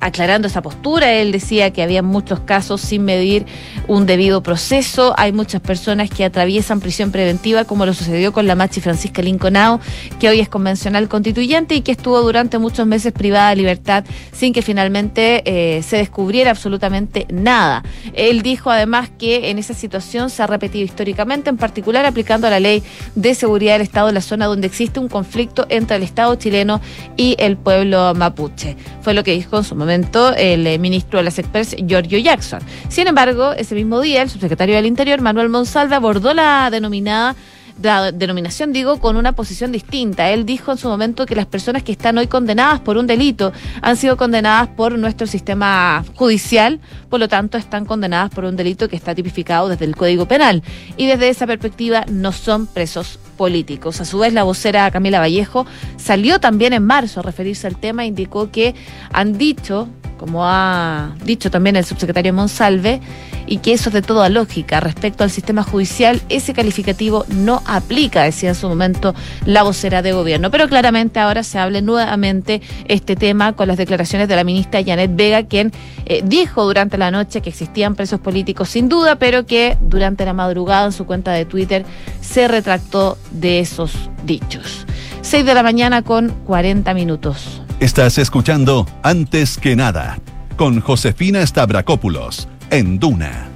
aclarando 0.00 0.48
esa 0.48 0.62
postura. 0.62 1.12
Él 1.12 1.32
decía 1.32 1.72
que 1.72 1.82
había 1.82 2.02
muchos 2.02 2.40
casos 2.40 2.80
sin 2.80 3.04
medir 3.04 3.46
un 3.88 4.06
debido 4.06 4.42
proceso. 4.42 5.14
Hay 5.16 5.32
muchas 5.32 5.60
personas 5.60 6.10
que 6.10 6.24
atraviesan 6.24 6.80
prisión 6.80 7.10
preventiva, 7.10 7.64
como 7.64 7.86
lo 7.86 7.94
sucedió 7.94 8.32
con 8.32 8.46
la 8.46 8.54
Machi 8.54 8.80
Francisca 8.80 9.22
Linconao, 9.22 9.80
que 10.20 10.28
hoy 10.28 10.40
es 10.40 10.48
convencional 10.48 11.08
constituyente 11.08 11.74
y 11.74 11.80
que 11.80 11.92
estuvo 11.92 12.20
durante 12.20 12.58
muchos 12.58 12.86
meses 12.86 13.12
privada 13.12 13.50
de 13.50 13.56
libertad 13.56 14.04
sin 14.32 14.52
que 14.52 14.62
finalmente 14.62 15.42
eh, 15.46 15.82
se 15.82 15.96
descubriera 15.96 16.50
absolutamente 16.50 17.26
nada. 17.30 17.82
Él 18.12 18.42
dijo 18.42 18.70
además 18.70 19.10
que 19.18 19.50
en 19.50 19.58
esa 19.58 19.74
situación 19.74 20.30
se 20.30 20.42
ha 20.42 20.46
repetido 20.46 20.84
históricamente, 20.84 21.50
en 21.50 21.56
particular 21.56 22.04
aplicando 22.04 22.48
la 22.50 22.60
ley 22.60 22.82
de 23.14 23.34
seguridad 23.34 23.74
del 23.74 23.82
Estado 23.82 24.08
en 24.08 24.14
la 24.14 24.20
zona 24.20 24.46
donde 24.46 24.66
existe 24.66 25.00
un 25.00 25.08
conflicto 25.08 25.66
entre 25.68 25.96
el 25.96 26.02
Estado 26.02 26.34
chileno 26.34 26.80
y 27.16 27.36
el 27.38 27.56
pueblo 27.56 28.14
mapuche. 28.14 28.76
Fue 29.00 29.14
lo 29.14 29.24
que 29.24 29.32
dijo 29.32 29.58
en 29.58 29.64
su 29.64 29.74
momento 29.74 29.85
el 29.90 30.66
eh, 30.66 30.78
ministro 30.78 31.18
de 31.18 31.24
las 31.24 31.38
Express, 31.38 31.76
Giorgio 31.86 32.18
Jackson. 32.18 32.60
Sin 32.88 33.06
embargo, 33.06 33.52
ese 33.52 33.74
mismo 33.74 34.00
día, 34.00 34.22
el 34.22 34.30
subsecretario 34.30 34.74
del 34.76 34.86
Interior, 34.86 35.20
Manuel 35.20 35.48
Monsalve, 35.48 35.94
abordó 35.94 36.34
la 36.34 36.68
denominada 36.70 37.34
la 37.82 38.10
denominación, 38.12 38.72
digo, 38.72 38.98
con 39.00 39.16
una 39.16 39.32
posición 39.32 39.72
distinta. 39.72 40.30
Él 40.30 40.46
dijo 40.46 40.72
en 40.72 40.78
su 40.78 40.88
momento 40.88 41.26
que 41.26 41.36
las 41.36 41.46
personas 41.46 41.82
que 41.82 41.92
están 41.92 42.16
hoy 42.18 42.26
condenadas 42.26 42.80
por 42.80 42.96
un 42.96 43.06
delito 43.06 43.52
han 43.82 43.96
sido 43.96 44.16
condenadas 44.16 44.68
por 44.68 44.98
nuestro 44.98 45.26
sistema 45.26 46.04
judicial, 46.14 46.80
por 47.10 47.20
lo 47.20 47.28
tanto 47.28 47.58
están 47.58 47.84
condenadas 47.84 48.30
por 48.30 48.44
un 48.44 48.56
delito 48.56 48.88
que 48.88 48.96
está 48.96 49.14
tipificado 49.14 49.68
desde 49.68 49.84
el 49.84 49.96
Código 49.96 50.26
Penal. 50.26 50.62
Y 50.96 51.06
desde 51.06 51.28
esa 51.28 51.46
perspectiva 51.46 52.04
no 52.08 52.32
son 52.32 52.66
presos 52.66 53.18
políticos. 53.36 54.00
A 54.00 54.04
su 54.04 54.18
vez, 54.18 54.32
la 54.32 54.42
vocera 54.42 54.90
Camila 54.90 55.20
Vallejo 55.20 55.66
salió 55.96 56.40
también 56.40 56.72
en 56.72 56.84
marzo 56.84 57.20
a 57.20 57.22
referirse 57.22 57.66
al 57.66 57.76
tema, 57.78 58.04
indicó 58.04 58.50
que 58.50 58.74
han 59.12 59.38
dicho 59.38 59.88
como 60.16 60.44
ha 60.44 61.14
dicho 61.24 61.50
también 61.50 61.76
el 61.76 61.84
subsecretario 61.84 62.32
Monsalve, 62.32 63.00
y 63.46 63.58
que 63.58 63.72
eso 63.72 63.90
es 63.90 63.94
de 63.94 64.02
toda 64.02 64.28
lógica. 64.28 64.80
Respecto 64.80 65.24
al 65.24 65.30
sistema 65.30 65.62
judicial, 65.62 66.20
ese 66.28 66.52
calificativo 66.52 67.24
no 67.28 67.62
aplica, 67.64 68.24
decía 68.24 68.50
en 68.50 68.54
su 68.54 68.68
momento 68.68 69.14
la 69.44 69.62
vocera 69.62 70.02
de 70.02 70.12
gobierno. 70.12 70.50
Pero 70.50 70.68
claramente 70.68 71.20
ahora 71.20 71.42
se 71.42 71.58
hable 71.58 71.82
nuevamente 71.82 72.60
este 72.88 73.16
tema 73.16 73.52
con 73.52 73.68
las 73.68 73.76
declaraciones 73.76 74.28
de 74.28 74.36
la 74.36 74.44
ministra 74.44 74.82
Janet 74.84 75.12
Vega, 75.14 75.44
quien 75.44 75.72
eh, 76.06 76.22
dijo 76.24 76.64
durante 76.64 76.98
la 76.98 77.10
noche 77.10 77.40
que 77.40 77.50
existían 77.50 77.94
presos 77.94 78.20
políticos 78.20 78.68
sin 78.68 78.88
duda, 78.88 79.16
pero 79.16 79.46
que 79.46 79.76
durante 79.80 80.24
la 80.24 80.32
madrugada 80.32 80.86
en 80.86 80.92
su 80.92 81.06
cuenta 81.06 81.32
de 81.32 81.44
Twitter 81.44 81.84
se 82.20 82.48
retractó 82.48 83.16
de 83.30 83.60
esos 83.60 83.92
dichos. 84.24 84.86
6 85.22 85.44
de 85.44 85.54
la 85.54 85.62
mañana 85.62 86.02
con 86.02 86.30
40 86.46 86.94
minutos. 86.94 87.65
Estás 87.78 88.16
escuchando 88.16 88.86
Antes 89.02 89.58
que 89.58 89.76
nada 89.76 90.18
con 90.56 90.80
Josefina 90.80 91.46
Stavrakopoulos 91.46 92.48
en 92.70 92.98
Duna 92.98 93.50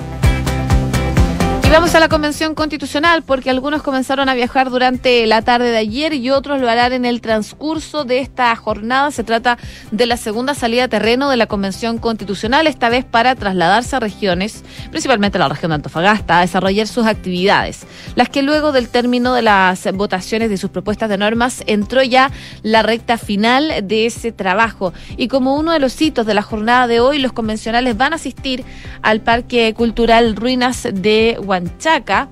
vamos 1.73 1.95
a 1.95 2.01
la 2.01 2.09
convención 2.09 2.57
constitucional 2.57 3.23
porque 3.23 3.49
algunos 3.49 3.83
comenzaron 3.83 4.29
a 4.29 4.35
viajar 4.35 4.71
durante 4.71 5.25
la 5.27 5.43
tarde 5.43 5.71
de 5.71 5.79
ayer 5.79 6.13
y 6.15 6.31
otros 6.31 6.61
lo 6.61 6.69
harán 6.69 6.93
en 6.93 7.05
el 7.05 7.21
transcurso 7.21 8.05
de 8.05 8.19
esta 8.19 8.55
jornada. 8.57 9.13
Se 9.13 9.23
trata 9.23 9.57
de 9.93 10.07
la 10.07 10.17
segunda 10.17 10.55
salida 10.55 10.85
a 10.85 10.89
terreno 10.89 11.31
de 11.31 11.37
la 11.37 11.47
convención 11.47 11.99
constitucional, 11.99 12.67
esta 12.67 12.89
vez 12.89 13.05
para 13.05 13.37
trasladarse 13.37 13.95
a 13.95 14.01
regiones, 14.01 14.65
principalmente 14.91 15.39
a 15.39 15.43
la 15.43 15.49
región 15.49 15.69
de 15.71 15.77
Antofagasta, 15.77 16.39
a 16.39 16.41
desarrollar 16.41 16.89
sus 16.89 17.07
actividades. 17.07 17.87
Las 18.17 18.29
que 18.29 18.43
luego 18.43 18.73
del 18.73 18.89
término 18.89 19.33
de 19.35 19.43
las 19.43 19.91
votaciones 19.93 20.51
de 20.51 20.57
sus 20.57 20.71
propuestas 20.71 21.09
de 21.09 21.19
normas 21.19 21.63
entró 21.69 22.03
ya 22.03 22.33
la 22.65 22.83
recta 22.83 23.17
final 23.17 23.87
de 23.87 24.07
ese 24.07 24.33
trabajo. 24.33 24.93
Y 25.17 25.29
como 25.29 25.55
uno 25.55 25.71
de 25.71 25.79
los 25.79 26.03
hitos 26.03 26.27
de 26.27 26.35
la 26.35 26.43
jornada 26.43 26.89
de 26.89 26.99
hoy, 26.99 27.21
los 27.21 27.33
convencionales 27.33 27.97
van 27.97 28.13
a 28.13 28.17
asistir 28.17 28.65
al 29.03 29.21
Parque 29.21 29.73
Cultural 29.73 30.35
Ruinas 30.35 30.89
de 30.93 31.37
Guadalajara 31.39 31.60
Chaca 31.79 32.29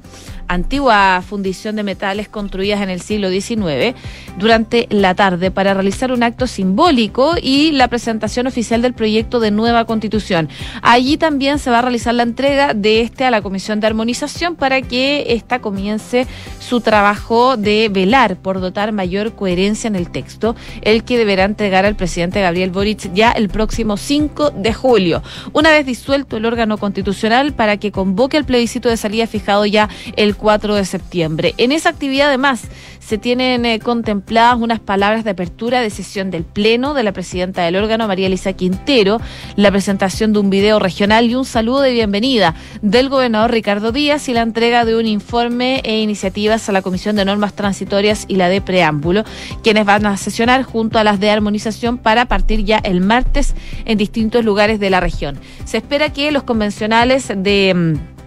antigua 0.49 1.23
fundición 1.27 1.77
de 1.77 1.83
metales 1.83 2.29
construidas 2.29 2.81
en 2.81 2.91
el 2.91 3.01
siglo 3.01 3.31
XIX, 3.31 3.95
durante 4.39 4.87
la 4.91 5.15
tarde 5.15 5.51
para 5.51 5.75
realizar 5.75 6.13
un 6.13 6.23
acto 6.23 6.47
simbólico 6.47 7.35
y 7.41 7.73
la 7.73 7.89
presentación 7.89 8.47
oficial 8.47 8.83
del 8.83 8.95
proyecto 8.95 9.41
de 9.41 9.51
nueva 9.51 9.85
constitución. 9.85 10.49
Allí 10.83 11.17
también 11.17 11.59
se 11.59 11.71
va 11.71 11.79
a 11.79 11.83
realizar 11.83 12.15
la 12.15 12.23
entrega 12.23 12.75
de 12.75 13.03
este 13.03 13.25
a 13.25 13.31
la 13.31 13.43
Comisión 13.43 13.81
de 13.81 13.87
Armonización 13.87 14.57
para 14.57 14.83
que 14.83 15.33
ésta 15.35 15.61
comience 15.61 16.27
su 16.59 16.81
trabajo 16.81 17.57
de 17.57 17.89
velar 17.91 18.37
por 18.37 18.61
dotar 18.61 18.93
mayor 18.93 19.35
coherencia 19.35 19.89
en 19.89 19.97
el 19.97 20.11
texto, 20.11 20.57
el 20.83 21.05
que 21.05 21.19
deberá 21.19 21.45
entregar 21.45 21.85
al 21.85 21.97
presidente 21.97 22.41
Gabriel 22.41 22.71
Boric 22.71 23.13
ya 23.13 23.33
el 23.33 23.49
próximo 23.49 23.97
5 23.97 24.51
de 24.51 24.73
julio, 24.73 25.23
una 25.53 25.71
vez 25.71 25.87
disuelto 25.87 26.37
el 26.37 26.47
órgano 26.47 26.79
constitucional 26.79 27.53
para 27.53 27.77
que 27.77 27.93
convoque 27.93 28.37
el 28.37 28.45
plebiscito 28.45 28.89
de 28.89 28.97
salida 28.97 29.27
fijado 29.27 29.67
ya 29.67 29.89
el 30.17 30.37
4 30.39 30.75
de 30.75 30.85
septiembre. 30.85 31.55
En 31.59 31.73
esa 31.73 31.91
actividad, 31.91 32.29
además, 32.29 32.63
se 33.09 33.17
tienen 33.17 33.65
eh, 33.65 33.79
contempladas 33.79 34.59
unas 34.61 34.81
palabras 34.81 35.25
de 35.25 35.31
apertura 35.31 35.81
de 35.81 35.89
sesión 35.89 36.31
del 36.31 36.45
Pleno 36.45 36.93
de 36.93 37.03
la 37.03 37.13
presidenta 37.13 37.63
del 37.63 37.77
órgano, 37.77 38.07
María 38.07 38.27
Elisa 38.27 38.53
Quintero, 38.53 39.19
la 39.57 39.71
presentación 39.71 40.35
de 40.35 40.41
un 40.41 40.51
video 40.51 40.79
regional 40.79 41.25
y 41.25 41.35
un 41.35 41.47
saludo 41.47 41.81
de 41.81 41.93
bienvenida 41.93 42.55
del 42.83 43.09
gobernador 43.09 43.51
Ricardo 43.51 43.93
Díaz 43.93 44.29
y 44.29 44.35
la 44.35 44.43
entrega 44.43 44.85
de 44.85 44.95
un 44.95 45.07
informe 45.07 45.81
e 45.85 46.01
iniciativas 46.01 46.69
a 46.69 46.73
la 46.73 46.83
Comisión 46.83 47.17
de 47.17 47.25
Normas 47.25 47.55
Transitorias 47.55 48.27
y 48.29 48.37
la 48.37 48.51
de 48.51 48.61
Preámbulo, 48.61 49.25
quienes 49.63 49.87
van 49.87 50.05
a 50.05 50.17
sesionar 50.19 50.63
junto 50.63 50.99
a 50.99 51.05
las 51.05 51.19
de 51.19 51.31
armonización 51.31 51.97
para 51.97 52.27
partir 52.27 52.65
ya 52.65 52.77
el 52.77 53.01
martes 53.01 53.55
en 53.87 53.97
distintos 53.97 54.45
lugares 54.45 54.81
de 54.81 54.91
la 54.91 55.01
región. 55.01 55.39
Se 55.65 55.79
espera 55.79 56.13
que 56.13 56.31
los 56.31 56.43
convencionales 56.43 57.29
de 57.29 57.73
mm, 57.75 58.18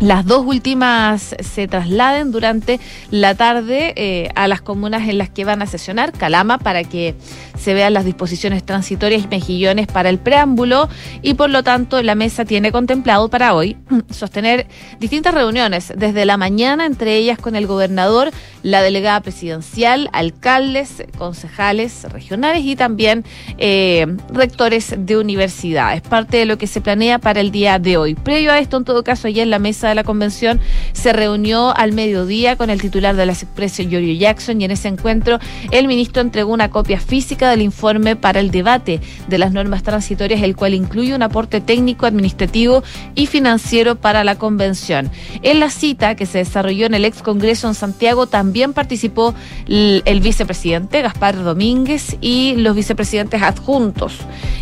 las 0.00 0.26
dos 0.26 0.44
últimas 0.44 1.36
se 1.38 1.68
trasladen 1.68 2.32
durante 2.32 2.80
la 3.10 3.34
tarde 3.34 3.94
eh, 3.96 4.28
a 4.34 4.48
las 4.48 4.60
comunas 4.60 5.08
en 5.08 5.18
las 5.18 5.30
que 5.30 5.44
van 5.44 5.62
a 5.62 5.66
sesionar, 5.66 6.12
Calama, 6.12 6.58
para 6.58 6.84
que 6.84 7.14
se 7.58 7.74
vean 7.74 7.94
las 7.94 8.04
disposiciones 8.04 8.64
transitorias 8.64 9.24
y 9.24 9.28
mejillones 9.28 9.86
para 9.86 10.10
el 10.10 10.18
preámbulo 10.18 10.88
y 11.22 11.34
por 11.34 11.50
lo 11.50 11.62
tanto 11.62 12.02
la 12.02 12.14
mesa 12.14 12.44
tiene 12.44 12.72
contemplado 12.72 13.28
para 13.30 13.54
hoy 13.54 13.76
sostener 14.10 14.66
distintas 14.98 15.32
reuniones 15.34 15.92
desde 15.96 16.24
la 16.24 16.36
mañana, 16.36 16.86
entre 16.86 17.16
ellas 17.16 17.38
con 17.38 17.56
el 17.56 17.66
gobernador, 17.66 18.30
la 18.62 18.82
delegada 18.82 19.20
presidencial, 19.20 20.10
alcaldes, 20.12 21.04
concejales 21.16 22.04
regionales 22.10 22.64
y 22.64 22.76
también 22.76 23.24
eh, 23.58 24.06
rectores 24.32 24.94
de 24.98 25.16
universidades. 25.16 26.02
Parte 26.02 26.38
de 26.38 26.46
lo 26.46 26.58
que 26.58 26.66
se 26.66 26.80
planea 26.80 27.18
para 27.18 27.40
el 27.40 27.50
día 27.50 27.78
de 27.78 27.96
hoy. 27.96 28.14
Previo 28.14 28.52
a 28.52 28.58
esto, 28.58 28.76
en 28.76 28.84
todo 28.84 29.04
caso, 29.04 29.28
ya 29.28 29.42
en 29.42 29.50
la 29.50 29.58
mesa 29.58 29.93
la 29.94 30.04
convención 30.04 30.60
se 30.92 31.12
reunió 31.12 31.76
al 31.76 31.92
mediodía 31.92 32.56
con 32.56 32.70
el 32.70 32.80
titular 32.80 33.16
de 33.16 33.26
la 33.26 33.32
expresión 33.32 33.90
Giorgio 33.90 34.14
Jackson, 34.14 34.60
y 34.60 34.64
en 34.64 34.70
ese 34.70 34.88
encuentro 34.88 35.38
el 35.70 35.86
ministro 35.86 36.22
entregó 36.22 36.52
una 36.52 36.70
copia 36.70 37.00
física 37.00 37.50
del 37.50 37.62
informe 37.62 38.16
para 38.16 38.40
el 38.40 38.50
debate 38.50 39.00
de 39.28 39.38
las 39.38 39.52
normas 39.52 39.82
transitorias, 39.82 40.42
el 40.42 40.56
cual 40.56 40.74
incluye 40.74 41.14
un 41.14 41.22
aporte 41.22 41.60
técnico, 41.60 42.06
administrativo 42.06 42.82
y 43.14 43.26
financiero 43.26 43.96
para 43.96 44.24
la 44.24 44.36
convención. 44.36 45.10
En 45.42 45.60
la 45.60 45.70
cita 45.70 46.14
que 46.14 46.26
se 46.26 46.38
desarrolló 46.38 46.86
en 46.86 46.94
el 46.94 47.04
ex 47.04 47.22
Congreso 47.22 47.68
en 47.68 47.74
Santiago 47.74 48.26
también 48.26 48.72
participó 48.72 49.34
el, 49.66 50.02
el 50.04 50.20
vicepresidente 50.20 51.02
Gaspar 51.02 51.42
Domínguez 51.42 52.16
y 52.20 52.54
los 52.56 52.74
vicepresidentes 52.74 53.42
adjuntos, 53.42 54.18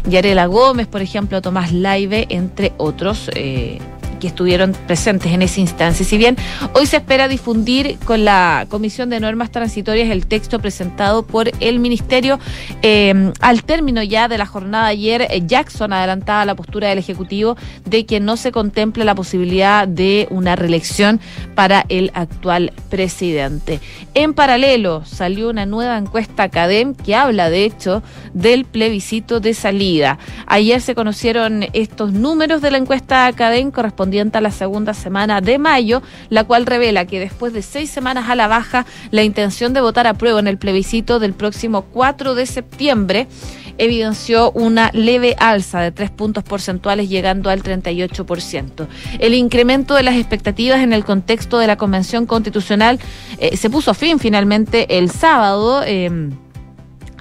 Yarela 0.09 0.47
Gómez, 0.47 0.87
por 0.87 1.03
ejemplo, 1.03 1.41
Tomás 1.43 1.73
Laive, 1.73 2.27
entre 2.31 2.73
otros. 2.77 3.31
Eh, 3.35 3.79
que 4.23 4.29
estuvieron 4.29 4.71
presentes 4.87 5.33
en 5.33 5.43
esa 5.43 5.59
instancia. 5.59 6.07
Si 6.07 6.17
bien 6.17 6.37
hoy 6.75 6.87
se 6.87 6.99
espera 6.99 7.27
difundir 7.27 7.99
con 8.05 8.25
la 8.25 8.67
Comisión 8.69 9.11
de 9.11 9.19
Normas 9.19 9.51
Transitorias 9.51 10.11
el 10.11 10.29
texto 10.29 10.61
presentado 10.61 11.27
por 11.27 11.51
el 11.59 11.81
Ministerio, 11.81 12.39
eh, 12.83 13.33
al 13.41 13.65
término 13.65 14.01
ya 14.01 14.29
de 14.29 14.39
la 14.39 14.47
jornada 14.47 14.87
ayer, 14.87 15.23
eh, 15.23 15.43
Jackson 15.45 15.93
adelantaba 15.93 16.45
la 16.45 16.55
postura 16.55 16.89
del 16.89 16.99
Ejecutivo 16.99 17.57
de 17.85 18.07
que 18.07 18.21
no 18.21 18.37
se 18.37 18.53
contemple 18.53 19.05
la 19.05 19.17
posibilidad 19.17 19.89
de 19.89 20.29
una 20.31 20.55
reelección 20.55 21.19
para 21.57 21.85
el 21.89 22.13
actual 22.15 22.73
presidente. 22.91 23.81
En 24.15 24.35
paralelo, 24.35 25.05
salió 25.05 25.51
una 25.51 25.67
nueva 25.67 25.99
encuesta 25.99 26.45
Academ 26.45 26.95
que 26.95 27.17
habla, 27.17 27.51
de 27.51 27.65
hecho, 27.65 28.05
del 28.35 28.67
plebiscito 28.67 29.41
de 29.41 29.53
salida. 29.53 30.21
Ayer 30.47 30.81
se 30.81 30.95
conocieron 30.95 31.65
estos 31.73 32.13
números 32.13 32.63
de 32.63 32.71
la 32.71 32.79
encuesta 32.79 33.27
Academ 33.27 33.73
correspondientes 33.73 34.12
la 34.13 34.51
segunda 34.51 34.95
semana 34.95 35.41
de 35.41 35.59
mayo, 35.59 36.03
la 36.29 36.45
cual 36.45 36.67
revela 36.67 37.07
que 37.07 37.19
después 37.19 37.53
de 37.53 37.63
seis 37.63 37.91
semanas 37.91 38.29
a 38.29 38.35
la 38.35 38.47
baja, 38.47 38.87
la 39.11 39.23
intención 39.23 39.73
de 39.73 39.81
votar 39.81 40.07
a 40.07 40.15
prueba 40.15 40.39
en 40.39 40.47
el 40.47 40.59
plebiscito 40.59 41.19
del 41.19 41.33
próximo 41.33 41.83
4 41.83 42.35
de 42.35 42.47
septiembre 42.47 43.27
evidenció 43.79 44.53
una 44.53 44.91
leve 44.93 45.35
alza 45.39 45.81
de 45.81 45.93
tres 45.93 46.11
puntos 46.11 46.45
porcentuales 46.45 47.09
llegando 47.09 47.49
al 47.49 47.63
38%. 47.63 48.87
El 49.19 49.35
incremento 49.35 49.95
de 49.95 50.03
las 50.03 50.17
expectativas 50.17 50.81
en 50.81 50.93
el 50.93 51.05
contexto 51.05 51.59
de 51.59 51.67
la 51.67 51.77
Convención 51.77 52.27
Constitucional 52.27 53.01
eh, 53.39 53.57
se 53.57 53.71
puso 53.71 53.95
fin 53.95 54.19
finalmente 54.19 54.99
el 54.99 55.11
sábado. 55.11 55.83
Eh, 55.85 56.31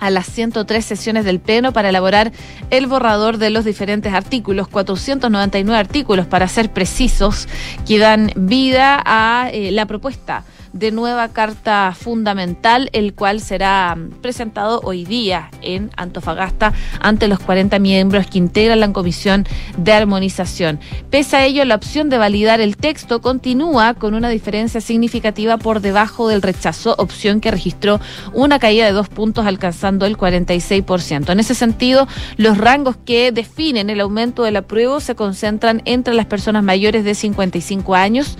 a 0.01 0.09
las 0.09 0.25
103 0.25 0.83
sesiones 0.83 1.23
del 1.23 1.39
Pleno 1.39 1.71
para 1.71 1.89
elaborar 1.89 2.33
el 2.71 2.87
borrador 2.87 3.37
de 3.37 3.51
los 3.51 3.63
diferentes 3.63 4.13
artículos, 4.13 4.67
499 4.67 5.79
artículos 5.79 6.25
para 6.25 6.47
ser 6.49 6.71
precisos, 6.71 7.47
que 7.87 7.99
dan 7.99 8.31
vida 8.35 9.01
a 9.05 9.49
eh, 9.53 9.71
la 9.71 9.85
propuesta 9.85 10.43
de 10.73 10.91
nueva 10.91 11.29
carta 11.29 11.93
fundamental, 11.97 12.89
el 12.93 13.13
cual 13.13 13.41
será 13.41 13.97
presentado 14.21 14.81
hoy 14.83 15.05
día 15.05 15.49
en 15.61 15.91
Antofagasta 15.97 16.73
ante 16.99 17.27
los 17.27 17.39
40 17.39 17.79
miembros 17.79 18.27
que 18.27 18.37
integran 18.37 18.79
la 18.79 18.93
Comisión 18.93 19.45
de 19.77 19.93
Armonización. 19.93 20.79
Pese 21.09 21.35
a 21.35 21.45
ello, 21.45 21.65
la 21.65 21.75
opción 21.75 22.09
de 22.09 22.17
validar 22.17 22.61
el 22.61 22.77
texto 22.77 23.21
continúa 23.21 23.93
con 23.93 24.13
una 24.13 24.29
diferencia 24.29 24.81
significativa 24.81 25.57
por 25.57 25.81
debajo 25.81 26.27
del 26.27 26.41
rechazo, 26.41 26.95
opción 26.97 27.41
que 27.41 27.51
registró 27.51 27.99
una 28.33 28.59
caída 28.59 28.85
de 28.85 28.91
dos 28.91 29.09
puntos 29.09 29.45
alcanzando 29.45 30.05
el 30.05 30.17
46%. 30.17 31.31
En 31.31 31.39
ese 31.39 31.55
sentido, 31.55 32.07
los 32.37 32.57
rangos 32.57 32.95
que 33.05 33.31
definen 33.31 33.89
el 33.89 33.99
aumento 34.01 34.43
del 34.43 34.57
apruebo 34.57 34.99
se 34.99 35.15
concentran 35.15 35.81
entre 35.85 36.13
las 36.13 36.25
personas 36.25 36.63
mayores 36.63 37.03
de 37.03 37.15
55 37.15 37.95
años, 37.95 38.37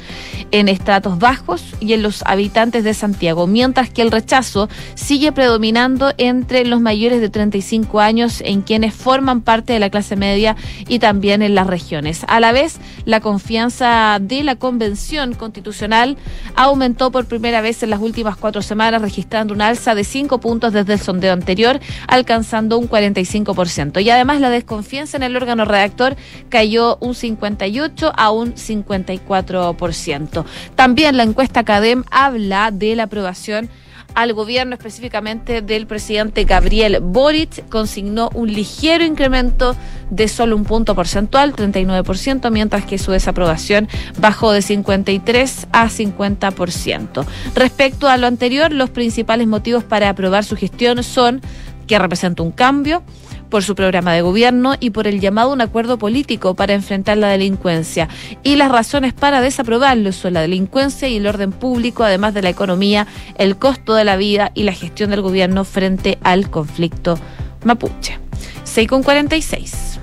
en 0.51 0.67
estratos 0.69 1.19
bajos 1.19 1.63
y 1.79 1.93
en 1.93 2.01
los 2.01 2.20
habitantes 2.25 2.83
de 2.83 2.93
Santiago, 2.93 3.47
mientras 3.47 3.89
que 3.89 4.01
el 4.01 4.11
rechazo 4.11 4.69
sigue 4.95 5.31
predominando 5.31 6.13
entre 6.17 6.65
los 6.65 6.81
mayores 6.81 7.21
de 7.21 7.29
35 7.29 7.99
años 7.99 8.41
en 8.45 8.61
quienes 8.61 8.93
forman 8.93 9.41
parte 9.41 9.73
de 9.73 9.79
la 9.79 9.89
clase 9.89 10.15
media 10.15 10.55
y 10.87 10.99
también 10.99 11.41
en 11.41 11.55
las 11.55 11.67
regiones. 11.67 12.25
A 12.27 12.39
la 12.39 12.51
vez, 12.51 12.79
la 13.05 13.19
confianza 13.19 14.19
de 14.21 14.43
la 14.43 14.55
Convención 14.55 15.33
Constitucional 15.33 16.17
aumentó 16.55 17.11
por 17.11 17.25
primera 17.25 17.61
vez 17.61 17.83
en 17.83 17.89
las 17.89 17.99
últimas 17.99 18.37
cuatro 18.37 18.61
semanas, 18.61 19.01
registrando 19.01 19.53
un 19.53 19.61
alza 19.61 19.95
de 19.95 20.03
cinco 20.03 20.39
puntos 20.39 20.73
desde 20.73 20.93
el 20.93 20.99
sondeo 20.99 21.33
anterior, 21.33 21.79
alcanzando 22.07 22.77
un 22.77 22.89
45%. 22.89 24.01
Y 24.03 24.09
además 24.09 24.41
la 24.41 24.49
desconfianza 24.49 25.17
en 25.17 25.23
el 25.23 25.35
órgano 25.35 25.65
redactor 25.65 26.15
cayó 26.49 26.97
un 26.99 27.15
58 27.15 28.11
a 28.15 28.31
un 28.31 28.53
54%. 28.55 30.45
También 30.75 31.17
la 31.17 31.23
encuesta 31.23 31.63
CADEM 31.63 32.03
habla 32.11 32.71
de 32.71 32.95
la 32.95 33.03
aprobación 33.03 33.69
al 34.13 34.33
gobierno, 34.33 34.75
específicamente 34.75 35.61
del 35.61 35.87
presidente 35.87 36.43
Gabriel 36.43 36.99
Boric, 37.01 37.67
consignó 37.69 38.29
un 38.33 38.51
ligero 38.51 39.05
incremento 39.05 39.75
de 40.09 40.27
solo 40.27 40.55
un 40.55 40.65
punto 40.65 40.95
porcentual, 40.95 41.55
39%, 41.55 42.51
mientras 42.51 42.85
que 42.85 42.97
su 42.97 43.11
desaprobación 43.11 43.87
bajó 44.19 44.51
de 44.51 44.61
53 44.61 45.67
a 45.71 45.87
50%. 45.87 47.25
Respecto 47.55 48.09
a 48.09 48.17
lo 48.17 48.27
anterior, 48.27 48.73
los 48.73 48.89
principales 48.89 49.47
motivos 49.47 49.83
para 49.83 50.09
aprobar 50.09 50.43
su 50.43 50.57
gestión 50.57 51.03
son 51.03 51.41
que 51.87 51.97
representa 51.97 52.43
un 52.43 52.51
cambio, 52.51 53.03
por 53.51 53.61
su 53.61 53.75
programa 53.75 54.13
de 54.13 54.23
gobierno 54.23 54.73
y 54.79 54.89
por 54.89 55.05
el 55.05 55.19
llamado 55.19 55.51
a 55.51 55.53
un 55.53 55.61
acuerdo 55.61 55.99
político 55.99 56.55
para 56.55 56.73
enfrentar 56.73 57.17
la 57.17 57.27
delincuencia. 57.27 58.09
Y 58.41 58.55
las 58.55 58.71
razones 58.71 59.13
para 59.13 59.41
desaprobarlo 59.41 60.11
son 60.11 60.33
la 60.33 60.41
delincuencia 60.41 61.07
y 61.07 61.17
el 61.17 61.27
orden 61.27 61.51
público, 61.51 62.03
además 62.03 62.33
de 62.33 62.41
la 62.41 62.49
economía, 62.49 63.05
el 63.37 63.57
costo 63.57 63.93
de 63.93 64.05
la 64.05 64.15
vida 64.15 64.51
y 64.55 64.63
la 64.63 64.73
gestión 64.73 65.11
del 65.11 65.21
gobierno 65.21 65.65
frente 65.65 66.17
al 66.23 66.49
conflicto 66.49 67.19
mapuche. 67.63 68.17
6 68.63 68.87
con 68.87 69.03
46. 69.03 69.99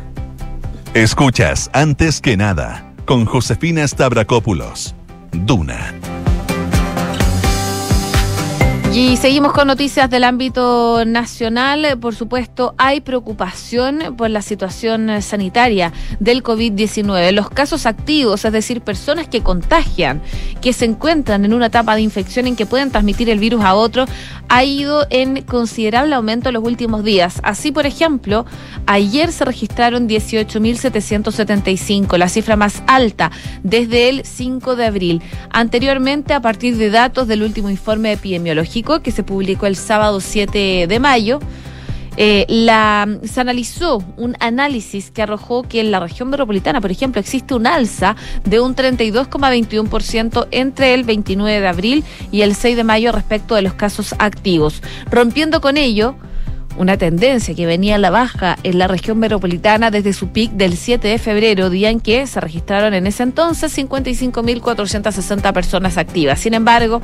Escuchas 0.95 1.71
antes 1.73 2.21
que 2.21 2.37
nada 2.37 2.93
con 3.05 3.25
Josefina 3.25 3.89
Stavrakopoulos. 3.89 4.95
Duna. 5.33 5.95
Y 8.99 9.17
seguimos 9.17 9.53
con 9.53 9.69
noticias 9.69 10.11
del 10.11 10.25
ámbito 10.25 11.05
nacional. 11.07 12.01
Por 12.01 12.17
supuesto, 12.17 12.75
hay 12.79 13.01
preocupación 13.01 14.17
por 14.17 14.29
la 14.29 14.43
situación 14.43 15.23
sanitaria 15.23 15.93
del 16.19 16.43
COVID-19. 16.43 17.31
Los 17.31 17.49
casos 17.49 17.87
activos, 17.87 18.45
es 18.45 18.53
decir, 18.53 18.81
personas 18.81 19.29
que 19.29 19.41
contagian, 19.41 20.21
que 20.61 20.73
se 20.73 20.85
encuentran 20.85 21.45
en 21.45 21.55
una 21.55 21.67
etapa 21.67 21.95
de 21.95 22.01
infección 22.01 22.49
en 22.49 22.57
que 22.57 22.67
pueden 22.67 22.91
transmitir 22.91 23.31
el 23.31 23.39
virus 23.39 23.63
a 23.63 23.77
otro, 23.77 24.05
ha 24.49 24.65
ido 24.65 25.07
en 25.11 25.43
considerable 25.43 26.15
aumento 26.15 26.49
en 26.49 26.55
los 26.55 26.65
últimos 26.65 27.05
días. 27.05 27.41
Así, 27.43 27.73
por 27.73 27.85
ejemplo, 27.87 28.47
ayer 28.87 29.33
se 29.33 29.45
registraron 29.45 30.09
18.775, 30.09 32.17
la 32.17 32.29
cifra 32.29 32.55
más 32.57 32.85
alta 32.87 33.33
desde 33.63 34.09
el 34.09 34.25
5 34.25 34.77
de 34.77 34.87
abril. 34.87 35.21
Anteriormente, 35.51 36.33
a 36.35 36.41
partir 36.41 36.77
de 36.77 36.91
datos 36.91 37.27
del 37.29 37.43
último 37.43 37.71
informe 37.71 38.13
epidemiológico, 38.13 39.01
que 39.01 39.13
se 39.13 39.23
publicó 39.23 39.67
el 39.67 39.77
sábado 39.77 40.21
7 40.21 40.87
de 40.89 40.99
mayo, 40.99 41.41
eh, 42.21 42.47
la, 42.49 43.07
se 43.23 43.41
analizó 43.41 44.03
un 44.17 44.37
análisis 44.41 45.13
que 45.13 45.23
arrojó 45.23 45.63
que 45.63 45.79
en 45.79 45.93
la 45.93 46.01
región 46.01 46.29
metropolitana, 46.31 46.81
por 46.81 46.91
ejemplo, 46.91 47.21
existe 47.21 47.55
un 47.55 47.65
alza 47.65 48.17
de 48.43 48.59
un 48.59 48.75
32,21% 48.75 50.49
entre 50.51 50.95
el 50.95 51.05
29 51.05 51.61
de 51.61 51.69
abril 51.69 52.05
y 52.33 52.43
el 52.43 52.57
6 52.57 52.77
de 52.77 52.83
mayo 52.83 53.13
respecto 53.13 53.55
de 53.55 53.63
los 53.63 53.75
casos 53.75 54.17
activos, 54.19 54.83
rompiendo 55.13 55.61
con 55.61 55.77
ello 55.77 56.17
una 56.79 56.97
tendencia 56.97 57.55
que 57.55 57.67
venía 57.67 57.97
a 57.97 57.99
la 57.99 58.11
baja 58.11 58.57
en 58.63 58.79
la 58.79 58.87
región 58.89 59.19
metropolitana 59.19 59.91
desde 59.91 60.13
su 60.13 60.29
pic 60.29 60.53
del 60.53 60.77
7 60.77 61.07
de 61.07 61.19
febrero, 61.19 61.71
día 61.71 61.91
en 61.91 62.01
que 62.01 62.27
se 62.27 62.41
registraron 62.41 62.95
en 62.95 63.07
ese 63.07 63.25
entonces 63.25 63.77
55.460 63.77 65.53
personas 65.53 65.99
activas. 65.99 66.41
Sin 66.41 66.55
embargo, 66.55 67.03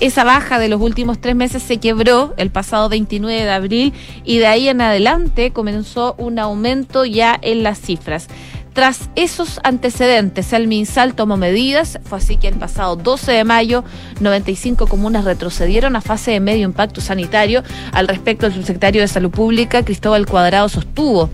esa 0.00 0.24
baja 0.24 0.58
de 0.58 0.68
los 0.68 0.80
últimos 0.80 1.18
tres 1.18 1.34
meses 1.34 1.62
se 1.62 1.78
quebró 1.78 2.34
el 2.36 2.50
pasado 2.50 2.88
29 2.88 3.44
de 3.44 3.50
abril 3.50 3.92
y 4.24 4.38
de 4.38 4.46
ahí 4.46 4.68
en 4.68 4.80
adelante 4.80 5.52
comenzó 5.52 6.14
un 6.18 6.38
aumento 6.38 7.04
ya 7.04 7.38
en 7.40 7.62
las 7.62 7.80
cifras. 7.80 8.28
Tras 8.76 9.08
esos 9.16 9.58
antecedentes, 9.64 10.52
el 10.52 10.68
MinSal 10.68 11.14
tomó 11.14 11.38
medidas. 11.38 11.98
Fue 12.04 12.18
así 12.18 12.36
que 12.36 12.46
el 12.46 12.56
pasado 12.56 12.94
12 12.94 13.32
de 13.32 13.42
mayo, 13.42 13.84
95 14.20 14.86
comunas 14.86 15.24
retrocedieron 15.24 15.96
a 15.96 16.02
fase 16.02 16.32
de 16.32 16.40
medio 16.40 16.66
impacto 16.66 17.00
sanitario. 17.00 17.62
Al 17.92 18.06
respecto, 18.06 18.44
el 18.44 18.52
subsecretario 18.52 19.00
de 19.00 19.08
Salud 19.08 19.30
Pública, 19.30 19.82
Cristóbal 19.82 20.26
Cuadrado, 20.26 20.68
sostuvo 20.68 21.30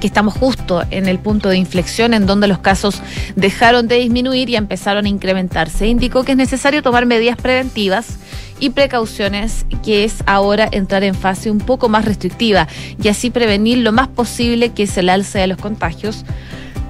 que 0.00 0.06
estamos 0.06 0.34
justo 0.34 0.82
en 0.90 1.06
el 1.06 1.18
punto 1.18 1.48
de 1.48 1.58
inflexión 1.58 2.14
en 2.14 2.26
donde 2.26 2.48
los 2.48 2.58
casos 2.58 3.02
dejaron 3.36 3.86
de 3.86 3.96
disminuir 3.96 4.50
y 4.50 4.56
empezaron 4.56 5.04
a 5.04 5.08
incrementarse. 5.08 5.86
Indicó 5.86 6.24
que 6.24 6.32
es 6.32 6.38
necesario 6.38 6.82
tomar 6.82 7.06
medidas 7.06 7.36
preventivas 7.36 8.18
y 8.58 8.70
precauciones, 8.70 9.66
que 9.84 10.04
es 10.04 10.22
ahora 10.26 10.68
entrar 10.70 11.04
en 11.04 11.14
fase 11.14 11.50
un 11.50 11.58
poco 11.58 11.88
más 11.88 12.04
restrictiva 12.04 12.68
y 13.02 13.08
así 13.08 13.30
prevenir 13.30 13.78
lo 13.78 13.92
más 13.92 14.08
posible 14.08 14.70
que 14.70 14.84
es 14.84 14.96
el 14.98 15.08
alce 15.08 15.38
de 15.38 15.46
los 15.46 15.58
contagios, 15.58 16.24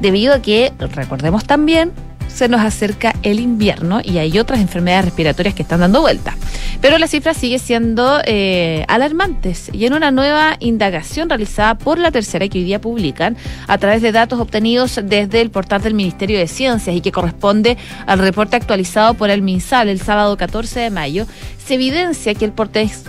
debido 0.01 0.35
a 0.35 0.41
que, 0.41 0.73
recordemos 0.79 1.45
también, 1.45 1.93
se 2.35 2.49
nos 2.49 2.61
acerca 2.61 3.15
el 3.23 3.41
invierno 3.41 4.01
y 4.03 4.19
hay 4.19 4.39
otras 4.39 4.61
enfermedades 4.61 5.07
respiratorias 5.07 5.55
que 5.55 5.63
están 5.63 5.81
dando 5.81 6.01
vuelta. 6.01 6.37
Pero 6.81 6.99
la 6.99 7.07
cifra 7.07 7.35
sigue 7.35 7.59
siendo 7.59 8.21
eh, 8.25 8.85
alarmantes 8.89 9.71
y 9.73 9.85
en 9.87 9.93
una 9.93 10.11
nueva 10.11 10.57
indagación 10.61 11.29
realizada 11.29 11.77
por 11.77 11.99
la 11.99 12.11
tercera 12.11 12.49
que 12.49 12.59
hoy 12.59 12.65
día 12.65 12.81
publican 12.81 13.37
a 13.67 13.79
través 13.79 14.01
de 14.03 14.13
datos 14.13 14.41
obtenidos 14.41 15.01
desde 15.03 15.41
el 15.41 15.51
portal 15.51 15.83
del 15.83 15.95
Ministerio 15.95 16.39
de 16.39 16.49
Ciencias 16.49 16.97
y 16.97 17.01
que 17.01 17.13
corresponde 17.13 17.77
al 18.07 18.19
reporte 18.19 18.57
actualizado 18.57 19.15
por 19.15 19.31
el 19.31 19.43
MinSal 19.43 19.89
el 19.89 20.01
sábado 20.01 20.37
14 20.37 20.81
de 20.81 20.91
mayo, 20.91 21.27
se 21.65 21.75
evidencia 21.75 22.35
que 22.35 22.47
el, 22.47 22.53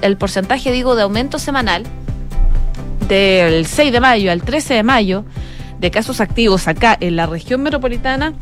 el 0.02 0.18
porcentaje, 0.18 0.72
digo, 0.72 0.96
de 0.96 1.04
aumento 1.04 1.40
semanal 1.40 1.84
del 3.08 3.66
6 3.66 3.92
de 3.92 4.00
mayo 4.00 4.32
al 4.32 4.42
13 4.42 4.74
de 4.74 4.84
mayo 4.84 5.26
de 5.80 5.92
casos 5.92 6.22
activos 6.22 6.68
acá 6.68 6.96
en 7.00 7.16
la 7.16 7.26
región 7.26 7.62
metropolitana 7.62 8.34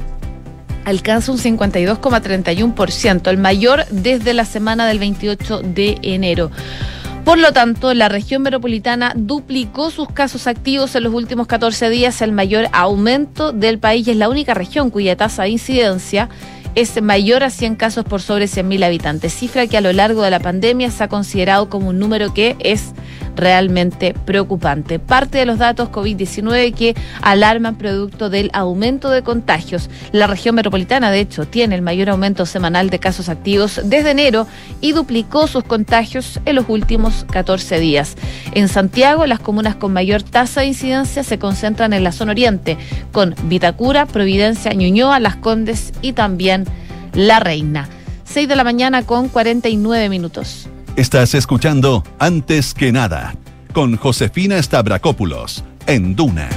alcanza 0.85 1.31
un 1.31 1.37
52,31%, 1.37 3.29
el 3.29 3.37
mayor 3.37 3.85
desde 3.91 4.33
la 4.33 4.45
semana 4.45 4.87
del 4.87 4.99
28 4.99 5.61
de 5.63 5.97
enero. 6.01 6.51
Por 7.25 7.37
lo 7.37 7.53
tanto, 7.53 7.93
la 7.93 8.09
región 8.09 8.41
metropolitana 8.41 9.13
duplicó 9.15 9.91
sus 9.91 10.09
casos 10.09 10.47
activos 10.47 10.95
en 10.95 11.03
los 11.03 11.13
últimos 11.13 11.47
14 11.47 11.89
días, 11.89 12.21
el 12.21 12.31
mayor 12.31 12.67
aumento 12.71 13.51
del 13.51 13.77
país 13.77 14.07
y 14.07 14.11
es 14.11 14.17
la 14.17 14.29
única 14.29 14.53
región 14.53 14.89
cuya 14.89 15.15
tasa 15.15 15.43
de 15.43 15.49
incidencia 15.49 16.29
es 16.75 17.01
mayor 17.01 17.43
a 17.43 17.49
100 17.49 17.75
casos 17.75 18.05
por 18.05 18.21
sobre 18.21 18.45
100.000 18.45 18.83
habitantes, 18.85 19.33
cifra 19.33 19.67
que 19.67 19.77
a 19.77 19.81
lo 19.81 19.91
largo 19.91 20.21
de 20.23 20.31
la 20.31 20.39
pandemia 20.39 20.89
se 20.91 21.03
ha 21.03 21.07
considerado 21.07 21.69
como 21.69 21.89
un 21.89 21.99
número 21.99 22.33
que 22.33 22.55
es 22.59 22.93
realmente 23.39 24.13
preocupante. 24.25 24.99
Parte 24.99 25.39
de 25.39 25.45
los 25.45 25.57
datos 25.57 25.89
COVID-19 25.89 26.73
que 26.73 26.95
alarman 27.21 27.77
producto 27.77 28.29
del 28.29 28.49
aumento 28.53 29.09
de 29.09 29.23
contagios. 29.23 29.89
La 30.11 30.27
región 30.27 30.55
metropolitana, 30.55 31.11
de 31.11 31.19
hecho, 31.19 31.45
tiene 31.45 31.75
el 31.75 31.81
mayor 31.81 32.09
aumento 32.09 32.45
semanal 32.45 32.89
de 32.89 32.99
casos 32.99 33.29
activos 33.29 33.81
desde 33.83 34.11
enero 34.11 34.47
y 34.81 34.91
duplicó 34.91 35.47
sus 35.47 35.63
contagios 35.63 36.39
en 36.45 36.55
los 36.55 36.65
últimos 36.67 37.25
14 37.31 37.79
días. 37.79 38.15
En 38.53 38.67
Santiago, 38.67 39.25
las 39.25 39.39
comunas 39.39 39.75
con 39.75 39.93
mayor 39.93 40.23
tasa 40.23 40.61
de 40.61 40.67
incidencia 40.67 41.23
se 41.23 41.39
concentran 41.39 41.93
en 41.93 42.03
la 42.03 42.11
zona 42.11 42.31
oriente, 42.31 42.77
con 43.11 43.35
Vitacura, 43.43 44.05
Providencia, 44.05 44.73
Ñuñoa, 44.73 45.19
Las 45.19 45.35
Condes 45.35 45.93
y 46.01 46.13
también 46.13 46.65
La 47.13 47.39
Reina. 47.39 47.89
6 48.25 48.47
de 48.47 48.55
la 48.55 48.63
mañana 48.63 49.03
con 49.03 49.27
49 49.27 50.09
minutos. 50.09 50.69
Estás 50.99 51.33
escuchando 51.33 52.03
Antes 52.19 52.73
que 52.73 52.91
nada 52.91 53.33
con 53.71 53.95
Josefina 53.95 54.61
Stavrakopoulos 54.61 55.63
en 55.87 56.13
Duna. 56.13 56.49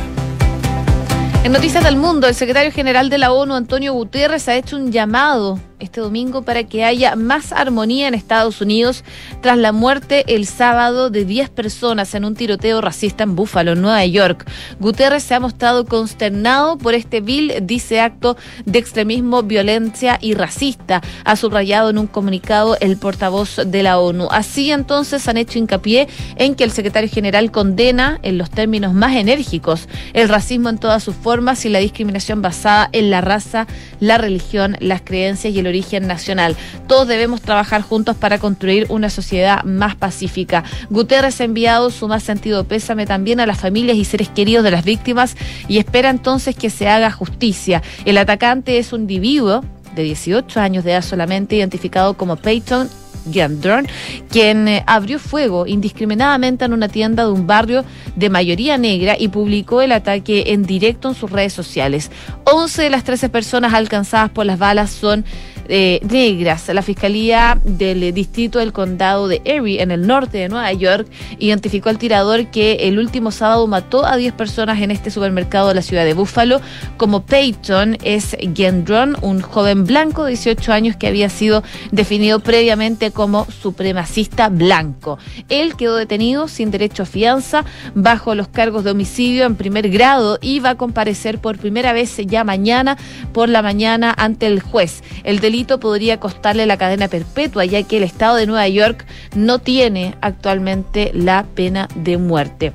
En 1.45 1.53
Noticias 1.53 1.85
del 1.85 1.95
Mundo, 1.95 2.27
el 2.27 2.35
secretario 2.35 2.73
general 2.73 3.09
de 3.09 3.19
la 3.19 3.31
ONU, 3.31 3.55
Antonio 3.55 3.93
Guterres, 3.93 4.49
ha 4.49 4.57
hecho 4.57 4.75
un 4.75 4.91
llamado 4.91 5.61
este 5.83 6.01
domingo 6.01 6.43
para 6.43 6.65
que 6.65 6.85
haya 6.85 7.17
más 7.17 7.53
armonía 7.53 8.09
en 8.09 8.15
Estados 8.15 8.61
Unidos 8.61 9.05
tras 9.41 9.59
la 9.59 9.73
muerte 9.73 10.25
el 10.29 10.47
sábado 10.47 11.11
de 11.11 11.25
10 11.25 11.51
personas 11.51 12.15
en 12.15 12.25
un 12.25 12.35
tiroteo 12.35 12.81
racista 12.81 13.25
en 13.25 13.37
Buffalo, 13.37 13.75
Nueva 13.75 14.05
York. 14.07 14.49
Guterres 14.81 15.25
se 15.25 15.35
ha 15.35 15.41
mostrado 15.41 15.85
consternado 15.85 16.79
por 16.79 16.95
este 16.95 17.21
vil, 17.21 17.53
dice 17.63 18.01
acto 18.01 18.37
de 18.65 18.79
extremismo, 18.79 19.43
violencia 19.43 20.19
y 20.21 20.35
racista, 20.35 21.03
ha 21.25 21.37
subrayado 21.37 21.91
en 21.91 21.99
un 21.99 22.07
comunicado 22.07 22.77
el 22.81 22.97
portavoz 22.97 23.57
de 23.67 23.83
la 23.83 23.99
ONU. 23.99 24.29
Así 24.31 24.71
entonces 24.71 25.27
han 25.29 25.37
hecho 25.37 25.59
hincapié 25.59 26.09
en 26.37 26.55
que 26.55 26.65
el 26.65 26.71
secretario 26.71 27.11
general 27.11 27.51
condena 27.51 28.21
en 28.23 28.39
los 28.39 28.51
términos 28.51 28.95
más 28.95 29.17
enérgicos 29.17 29.89
el 30.13 30.29
racismo 30.29 30.69
en 30.69 30.79
todas 30.79 31.03
sus 31.03 31.15
formas 31.15 31.65
y 31.65 31.69
la 31.69 31.79
discriminación 31.79 32.43
basada 32.43 32.89
en 32.93 33.11
la 33.11 33.21
raza, 33.21 33.67
la 34.01 34.19
religión, 34.19 34.77
las 34.81 35.03
creencias 35.03 35.55
y 35.55 35.59
el 35.59 35.67
origen 35.73 36.07
nacional. 36.07 36.57
Todos 36.87 37.09
debemos 37.09 37.41
trabajar 37.43 37.83
juntos 37.83 38.17
para 38.17 38.39
construir 38.39 38.87
una 38.89 39.11
sociedad 39.11 39.65
más 39.65 39.97
pacífica. 39.97 40.65
Guterres 40.91 41.41
ha 41.41 41.45
enviado 41.45 41.91
su 41.91 42.09
más 42.09 42.23
sentido 42.23 42.65
pésame 42.65 43.07
también 43.07 43.41
a 43.41 43.47
las 43.47 43.59
familias 43.59 43.97
y 43.97 44.05
seres 44.05 44.29
queridos 44.29 44.65
de 44.65 44.71
las 44.71 44.85
víctimas 44.85 45.37
y 45.69 45.79
espera 45.79 46.11
entonces 46.11 46.55
que 46.55 46.71
se 46.71 46.89
haga 46.89 47.11
justicia. 47.11 47.83
El 48.05 48.19
atacante 48.19 48.79
es 48.79 48.93
un 48.93 49.03
individuo 49.03 49.65
de 49.95 50.03
18 50.03 50.61
años 50.61 50.85
de 50.85 50.93
edad 50.93 51.03
solamente, 51.03 51.57
identificado 51.57 52.15
como 52.15 52.37
Peyton 52.37 52.89
Gendron, 53.31 53.87
quien 54.31 54.67
eh, 54.69 54.85
abrió 54.87 55.19
fuego 55.19 55.67
indiscriminadamente 55.67 56.65
en 56.65 56.73
una 56.73 56.89
tienda 56.89 57.25
de 57.25 57.31
un 57.31 57.47
barrio 57.47 57.85
de 58.17 58.31
mayoría 58.31 58.79
negra 58.79 59.17
y 59.19 59.29
publicó 59.29 59.81
el 59.83 59.93
ataque 59.93 60.45
en 60.49 60.65
directo 60.65 61.09
en 61.09 61.15
sus 61.15 61.31
redes 61.31 61.53
sociales. 61.53 62.11
11 62.45 62.83
de 62.83 62.91
las 62.91 63.05
13 63.05 63.29
personas 63.29 63.75
alcanzadas 63.75 64.31
por 64.31 64.47
las 64.47 64.59
balas 64.59 64.91
son 64.91 65.25
eh, 65.69 66.01
negras. 66.09 66.69
La 66.69 66.83
Fiscalía 66.83 67.59
del 67.65 68.13
Distrito 68.15 68.59
del 68.59 68.73
Condado 68.73 69.29
de 69.29 69.43
Erie, 69.45 69.83
en 69.83 69.91
el 69.91 70.07
norte 70.07 70.39
de 70.39 70.49
Nueva 70.49 70.73
York, 70.73 71.07
identificó 71.39 71.89
al 71.89 71.99
tirador 71.99 72.47
que 72.47 72.89
el 72.89 72.99
último 72.99 73.31
sábado 73.31 73.67
mató 73.67 74.05
a 74.07 74.17
10 74.17 74.33
personas 74.35 74.81
en 74.81 74.91
este 74.91 75.11
supermercado 75.11 75.69
de 75.69 75.75
la 75.75 75.83
ciudad 75.83 76.05
de 76.05 76.15
Buffalo. 76.15 76.61
Como 76.97 77.25
Peyton 77.25 77.99
es 78.03 78.37
Gendron, 78.55 79.17
un 79.23 79.41
joven 79.41 79.85
blanco 79.85 80.25
de 80.25 80.31
18 80.31 80.73
años 80.73 80.97
que 80.97 81.07
había 81.07 81.29
sido 81.29 81.63
definido 81.91 82.41
previamente 82.41 83.11
como 83.11 83.47
supremacista 83.51 84.49
blanco. 84.49 85.19
Él 85.49 85.77
quedó 85.77 85.97
detenido 85.97 86.49
sin 86.49 86.71
derecho 86.71 87.05
a 87.05 87.07
fianza 87.07 87.65
bajo 87.95 88.35
los 88.35 88.49
cargos 88.49 88.85
de 88.85 88.91
homicidio 88.91 89.45
en 89.45 89.57
primer 89.57 89.89
grado 89.91 90.39
y 90.41 90.61
va 90.61 90.71
a 90.71 90.75
comparecer 90.77 91.39
por 91.39 91.59
primera 91.59 91.93
vez 91.93 92.17
ya 92.27 92.45
mañana 92.45 92.97
por 93.33 93.49
la 93.49 93.63
mañana 93.63 94.15
ante 94.17 94.47
el 94.47 94.61
juez. 94.61 95.03
El 95.25 95.41
delito 95.41 95.62
podría 95.65 96.21
costarle 96.21 96.67
la 96.67 96.77
cadena 96.77 97.09
perpetua, 97.09 97.65
ya 97.65 97.83
que 97.83 97.99
el 97.99 98.03
Estado 98.03 98.37
de 98.37 98.47
Nueva 98.47 98.69
York 98.69 99.05
no 99.35 99.59
tiene 99.59 100.15
actualmente 100.21 101.11
la 101.15 101.45
pena 101.55 101.89
de 101.95 102.19
muerte. 102.19 102.73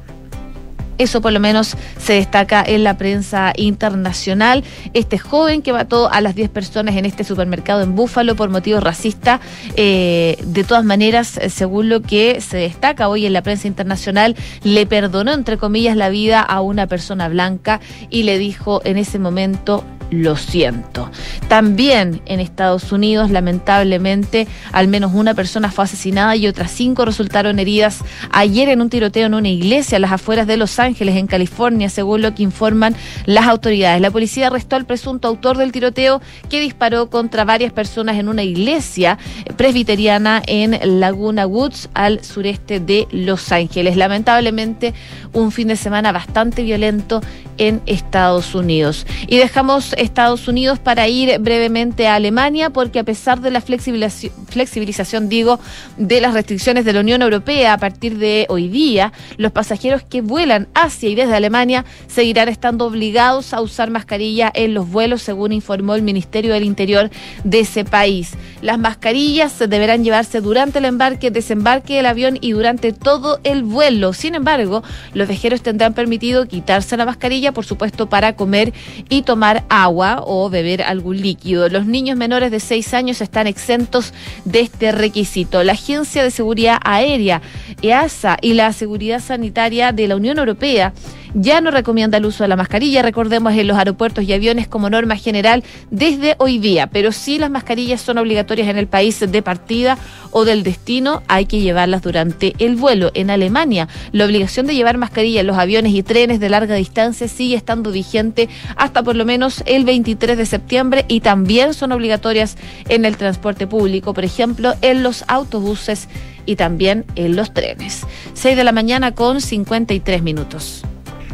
Eso 0.98 1.22
por 1.22 1.32
lo 1.32 1.40
menos 1.40 1.76
se 2.00 2.14
destaca 2.14 2.64
en 2.66 2.84
la 2.84 2.98
prensa 2.98 3.54
internacional. 3.56 4.64
Este 4.94 5.20
joven 5.20 5.62
que 5.62 5.74
mató 5.74 6.12
a 6.12 6.22
las 6.22 6.36
10 6.36 6.50
personas 6.50 6.96
en 6.96 7.06
este 7.06 7.24
supermercado 7.24 7.82
en 7.82 7.96
Búfalo 7.96 8.36
por 8.36 8.50
motivos 8.50 8.82
racistas, 8.84 9.40
eh, 9.76 10.38
de 10.44 10.64
todas 10.64 10.84
maneras, 10.84 11.38
eh, 11.38 11.50
según 11.50 11.90
lo 11.90 12.02
que 12.02 12.42
se 12.42 12.58
destaca 12.58 13.10
hoy 13.10 13.26
en 13.26 13.34
la 13.34 13.44
prensa 13.44 13.68
internacional, 13.68 14.36
le 14.64 14.86
perdonó, 14.86 15.34
entre 15.34 15.58
comillas, 15.58 15.96
la 15.96 16.10
vida 16.10 16.42
a 16.42 16.62
una 16.62 16.88
persona 16.88 17.30
blanca 17.30 17.80
y 18.10 18.24
le 18.24 18.40
dijo 18.40 18.82
en 18.84 18.98
ese 18.98 19.20
momento, 19.20 19.84
lo 20.10 20.36
siento. 20.36 21.10
También 21.48 22.22
en 22.26 22.40
Estados 22.40 22.92
Unidos, 22.92 23.32
lamentablemente, 23.32 24.48
al 24.72 24.88
menos 24.88 25.14
una 25.14 25.34
persona 25.34 25.72
fue 25.72 25.86
asesinada 25.86 26.36
y 26.36 26.48
otras 26.48 26.72
cinco 26.72 27.06
resultaron 27.06 27.60
heridas 27.60 28.00
ayer 28.32 28.70
en 28.70 28.82
un 28.82 28.90
tiroteo 28.90 29.26
en 29.26 29.34
una 29.34 29.50
iglesia 29.50 29.98
a 29.98 30.00
las 30.00 30.12
afueras 30.12 30.48
de 30.48 30.58
Los 30.58 30.80
Ángeles, 30.80 31.16
en 31.16 31.28
California, 31.28 31.90
según 31.90 32.22
lo 32.22 32.34
que 32.34 32.44
informan 32.44 32.96
las 33.26 33.48
autoridades. 33.48 34.02
La 34.02 34.12
policía 34.12 34.48
arrestó 34.48 34.76
al 34.76 34.86
presunto 34.86 35.28
autor 35.28 35.58
del 35.58 35.72
tiroteo 35.72 36.22
que 36.50 36.60
disparó 36.60 37.10
contra 37.10 37.46
varias 37.46 37.74
personas 37.74 38.18
en 38.18 38.30
una 38.30 38.44
iglesia 38.44 39.18
presbiteriana 39.56 40.42
en 40.46 41.00
Laguna 41.00 41.48
Woods, 41.48 41.90
al 41.94 42.24
sureste 42.24 42.80
de 42.80 43.08
Los 43.12 43.52
Ángeles. 43.52 43.98
Lamentablemente, 43.98 44.94
un 45.34 45.52
fin 45.52 45.68
de 45.68 45.76
semana 45.76 46.12
bastante 46.12 46.64
violento 46.64 47.22
en 47.58 47.82
Estados 47.86 48.56
Unidos. 48.56 49.06
Y 49.28 49.38
dejamos 49.38 49.94
Estados 49.98 50.48
Unidos 50.48 50.80
para 50.80 51.08
ir 51.08 51.40
brevemente 51.40 52.08
a 52.08 52.16
Alemania, 52.16 52.70
porque 52.70 53.00
a 53.00 53.04
pesar 53.04 53.42
de 53.42 53.52
la 53.52 53.62
flexibilización, 53.62 55.30
digo, 55.30 55.60
de 55.98 56.22
las 56.22 56.34
restricciones 56.34 56.86
de 56.86 56.94
la 56.94 57.00
Unión 57.00 57.22
Europea 57.22 57.74
a 57.74 57.78
partir 57.78 58.18
de 58.18 58.46
hoy 58.50 58.68
día, 58.68 59.12
los 59.38 59.52
pasajeros 59.52 60.04
que 60.04 60.22
vuelan 60.22 60.68
hacia 60.76 61.10
y 61.10 61.16
desde 61.16 61.36
Alemania 61.36 61.86
seguirán 62.08 62.50
estando 62.50 62.86
obligados 62.86 63.54
a 63.54 63.62
usar 63.62 63.90
mascarilla 63.90 64.52
en 64.54 64.74
los 64.74 64.90
vuelos, 64.90 65.22
según 65.22 65.52
informó 65.52 65.96
el 65.96 66.02
Ministerio 66.02 66.54
del 66.54 66.64
Interior 66.64 67.10
de 67.44 67.62
ese 67.62 67.84
país. 67.84 68.34
Las 68.62 68.80
mascarillas 68.80 69.58
deberán 69.58 70.04
llevarse 70.04 70.42
durante 70.42 70.80
el 70.80 70.86
embarque, 70.86 71.32
desembarque 71.32 71.96
del 71.96 72.06
avión 72.06 72.38
y 72.42 72.52
durante 72.52 72.94
todo 72.94 73.40
el 73.44 73.64
vuelo. 73.64 74.14
Sin 74.14 74.36
embargo, 74.36 74.84
los 75.14 75.28
viajeros 75.28 75.62
tendrán 75.62 75.94
permitido 75.94 76.48
quitarse 76.48 76.98
la 76.98 77.06
mascarilla, 77.06 77.52
por 77.52 77.66
supuesto, 77.66 78.08
para 78.10 78.36
comer 78.36 78.74
y 79.10 79.24
tomar 79.24 79.64
agua 79.70 79.87
o 79.90 80.50
beber 80.50 80.84
algún 80.84 81.22
líquido. 81.22 81.70
Los 81.70 81.86
niños 81.86 82.18
menores 82.18 82.52
de 82.52 82.60
6 82.60 82.94
años 82.94 83.22
están 83.22 83.48
exentos 83.48 84.14
de 84.46 84.62
este 84.62 84.92
requisito. 84.92 85.64
La 85.64 85.74
Agencia 85.74 86.24
de 86.24 86.32
Seguridad 86.32 86.80
Aérea, 86.84 87.42
EASA, 87.82 88.38
y 88.42 88.54
la 88.54 88.74
Seguridad 88.74 89.20
Sanitaria 89.20 89.92
de 89.92 90.08
la 90.08 90.16
Unión 90.16 90.38
Europea 90.38 90.94
ya 91.34 91.62
no 91.62 91.72
recomienda 91.72 92.18
el 92.18 92.26
uso 92.26 92.44
de 92.44 92.48
la 92.48 92.56
mascarilla, 92.56 93.02
recordemos 93.02 93.54
en 93.54 93.68
los 93.68 93.78
aeropuertos 93.78 94.24
y 94.24 94.34
aviones 94.34 94.68
como 94.68 94.90
norma 94.90 95.16
general 95.16 95.64
desde 95.92 96.36
hoy 96.40 96.60
día, 96.60 96.88
pero 96.88 97.12
si 97.12 97.38
las 97.38 97.50
mascarillas 97.50 98.02
son 98.02 98.18
obligatorias 98.18 98.68
en 98.68 98.78
el 98.78 98.88
país 98.88 99.20
de 99.20 99.42
partida 99.42 99.98
o 100.32 100.46
del 100.46 100.64
destino, 100.64 101.24
hay 101.28 101.46
que 101.46 101.60
llevarlas 101.60 102.02
durante 102.02 102.54
el 102.60 102.76
vuelo. 102.76 103.12
En 103.14 103.30
Alemania, 103.30 103.88
la 104.12 104.26
obligación 104.26 104.68
de 104.68 104.76
llevar 104.76 104.98
mascarilla 104.98 105.42
en 105.42 105.48
los 105.48 105.58
aviones 105.58 105.94
y 105.94 106.04
trenes 106.04 106.40
de 106.40 106.50
larga 106.50 106.76
distancia 106.76 107.28
sigue 107.28 107.56
estando 107.56 107.92
vigente 107.92 108.50
hasta 108.76 109.04
por 109.04 109.16
lo 109.16 109.26
menos 109.26 109.64
el 109.66 109.86
23 109.86 110.38
de 110.38 110.46
septiembre 110.46 111.06
y 111.08 111.22
también 111.22 111.74
son 111.74 111.92
obligatorias 111.92 112.58
en 112.90 113.06
el 113.06 113.18
transporte 113.18 113.68
público, 113.68 114.14
por 114.14 114.26
ejemplo, 114.26 114.74
en 114.82 115.04
los 115.04 115.24
autobuses 115.28 116.08
y 116.46 116.56
también 116.56 117.06
en 117.16 117.36
los 117.36 117.54
trenes. 117.54 118.02
6 118.34 118.56
de 118.56 118.64
la 118.64 118.72
mañana 118.72 119.14
con 119.14 119.42
53 119.42 120.24
minutos. 120.24 120.84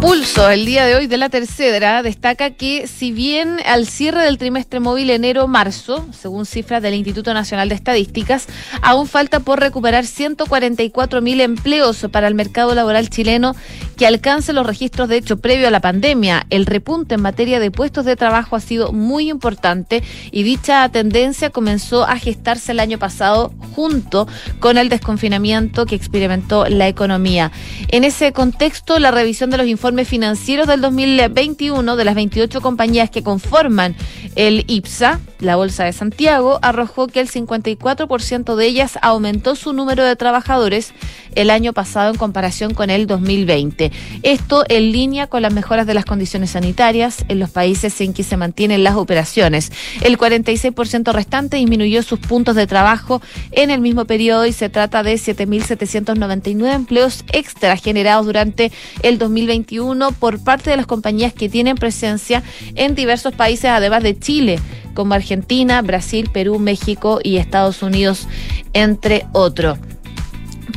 Pulso, 0.00 0.48
el 0.48 0.64
día 0.64 0.86
de 0.86 0.94
hoy 0.94 1.08
de 1.08 1.16
la 1.16 1.28
tercera, 1.28 2.04
destaca 2.04 2.52
que 2.52 2.86
si 2.86 3.10
bien 3.10 3.56
al 3.66 3.84
cierre 3.84 4.22
del 4.22 4.38
trimestre 4.38 4.78
móvil 4.78 5.10
enero-marzo, 5.10 6.06
según 6.12 6.46
cifras 6.46 6.80
del 6.80 6.94
Instituto 6.94 7.34
Nacional 7.34 7.68
de 7.68 7.74
Estadísticas, 7.74 8.46
aún 8.80 9.08
falta 9.08 9.40
por 9.40 9.58
recuperar 9.58 10.06
144 10.06 11.20
mil 11.20 11.40
empleos 11.40 12.06
para 12.12 12.28
el 12.28 12.36
mercado 12.36 12.76
laboral 12.76 13.10
chileno 13.10 13.56
que 13.96 14.06
alcance 14.06 14.52
los 14.52 14.64
registros 14.64 15.08
de 15.08 15.16
hecho 15.16 15.38
previo 15.38 15.66
a 15.66 15.72
la 15.72 15.80
pandemia. 15.80 16.46
El 16.48 16.66
repunte 16.66 17.16
en 17.16 17.22
materia 17.22 17.58
de 17.58 17.72
puestos 17.72 18.04
de 18.04 18.14
trabajo 18.14 18.54
ha 18.54 18.60
sido 18.60 18.92
muy 18.92 19.28
importante 19.28 20.04
y 20.30 20.44
dicha 20.44 20.88
tendencia 20.90 21.50
comenzó 21.50 22.04
a 22.04 22.16
gestarse 22.18 22.70
el 22.70 22.78
año 22.78 23.00
pasado 23.00 23.52
junto 23.74 24.28
con 24.60 24.78
el 24.78 24.90
desconfinamiento 24.90 25.86
que 25.86 25.96
experimentó 25.96 26.66
la 26.66 26.86
economía. 26.86 27.50
En 27.88 28.04
ese 28.04 28.32
contexto, 28.32 29.00
la 29.00 29.10
revisión 29.10 29.50
de 29.50 29.56
los 29.56 29.66
informes 29.66 29.87
informe 29.88 30.04
financiero 30.04 30.66
del 30.66 30.82
2021 30.82 31.96
de 31.96 32.04
las 32.04 32.14
28 32.14 32.60
compañías 32.60 33.08
que 33.08 33.22
conforman 33.22 33.96
el 34.36 34.64
IPSA, 34.68 35.18
la 35.40 35.56
Bolsa 35.56 35.84
de 35.84 35.94
Santiago, 35.94 36.58
arrojó 36.60 37.06
que 37.06 37.20
el 37.20 37.30
54% 37.30 38.54
de 38.54 38.66
ellas 38.66 38.98
aumentó 39.00 39.56
su 39.56 39.72
número 39.72 40.04
de 40.04 40.14
trabajadores 40.14 40.92
el 41.34 41.48
año 41.50 41.72
pasado 41.72 42.10
en 42.10 42.18
comparación 42.18 42.74
con 42.74 42.90
el 42.90 43.06
2020. 43.06 43.90
Esto 44.22 44.64
en 44.68 44.92
línea 44.92 45.26
con 45.26 45.40
las 45.40 45.54
mejoras 45.54 45.86
de 45.86 45.94
las 45.94 46.04
condiciones 46.04 46.50
sanitarias 46.50 47.24
en 47.28 47.38
los 47.38 47.50
países 47.50 47.98
en 48.00 48.12
que 48.12 48.24
se 48.24 48.36
mantienen 48.36 48.84
las 48.84 48.96
operaciones. 48.96 49.72
El 50.02 50.18
46% 50.18 51.12
restante 51.12 51.56
disminuyó 51.56 52.02
sus 52.02 52.18
puntos 52.18 52.56
de 52.56 52.66
trabajo 52.66 53.22
en 53.52 53.70
el 53.70 53.80
mismo 53.80 54.04
periodo 54.04 54.44
y 54.44 54.52
se 54.52 54.68
trata 54.68 55.02
de 55.02 55.14
7.799 55.14 56.74
empleos 56.74 57.24
extra 57.32 57.76
generados 57.76 58.26
durante 58.26 58.70
el 59.02 59.18
2021 59.18 59.77
por 60.18 60.42
parte 60.42 60.70
de 60.70 60.76
las 60.76 60.86
compañías 60.86 61.32
que 61.32 61.48
tienen 61.48 61.76
presencia 61.76 62.42
en 62.74 62.94
diversos 62.94 63.34
países, 63.34 63.70
además 63.70 64.02
de 64.02 64.18
Chile 64.18 64.58
como 64.94 65.14
Argentina, 65.14 65.80
Brasil, 65.82 66.28
Perú, 66.32 66.58
México 66.58 67.20
y 67.22 67.36
Estados 67.36 67.82
Unidos, 67.82 68.26
entre 68.72 69.26
otros 69.32 69.78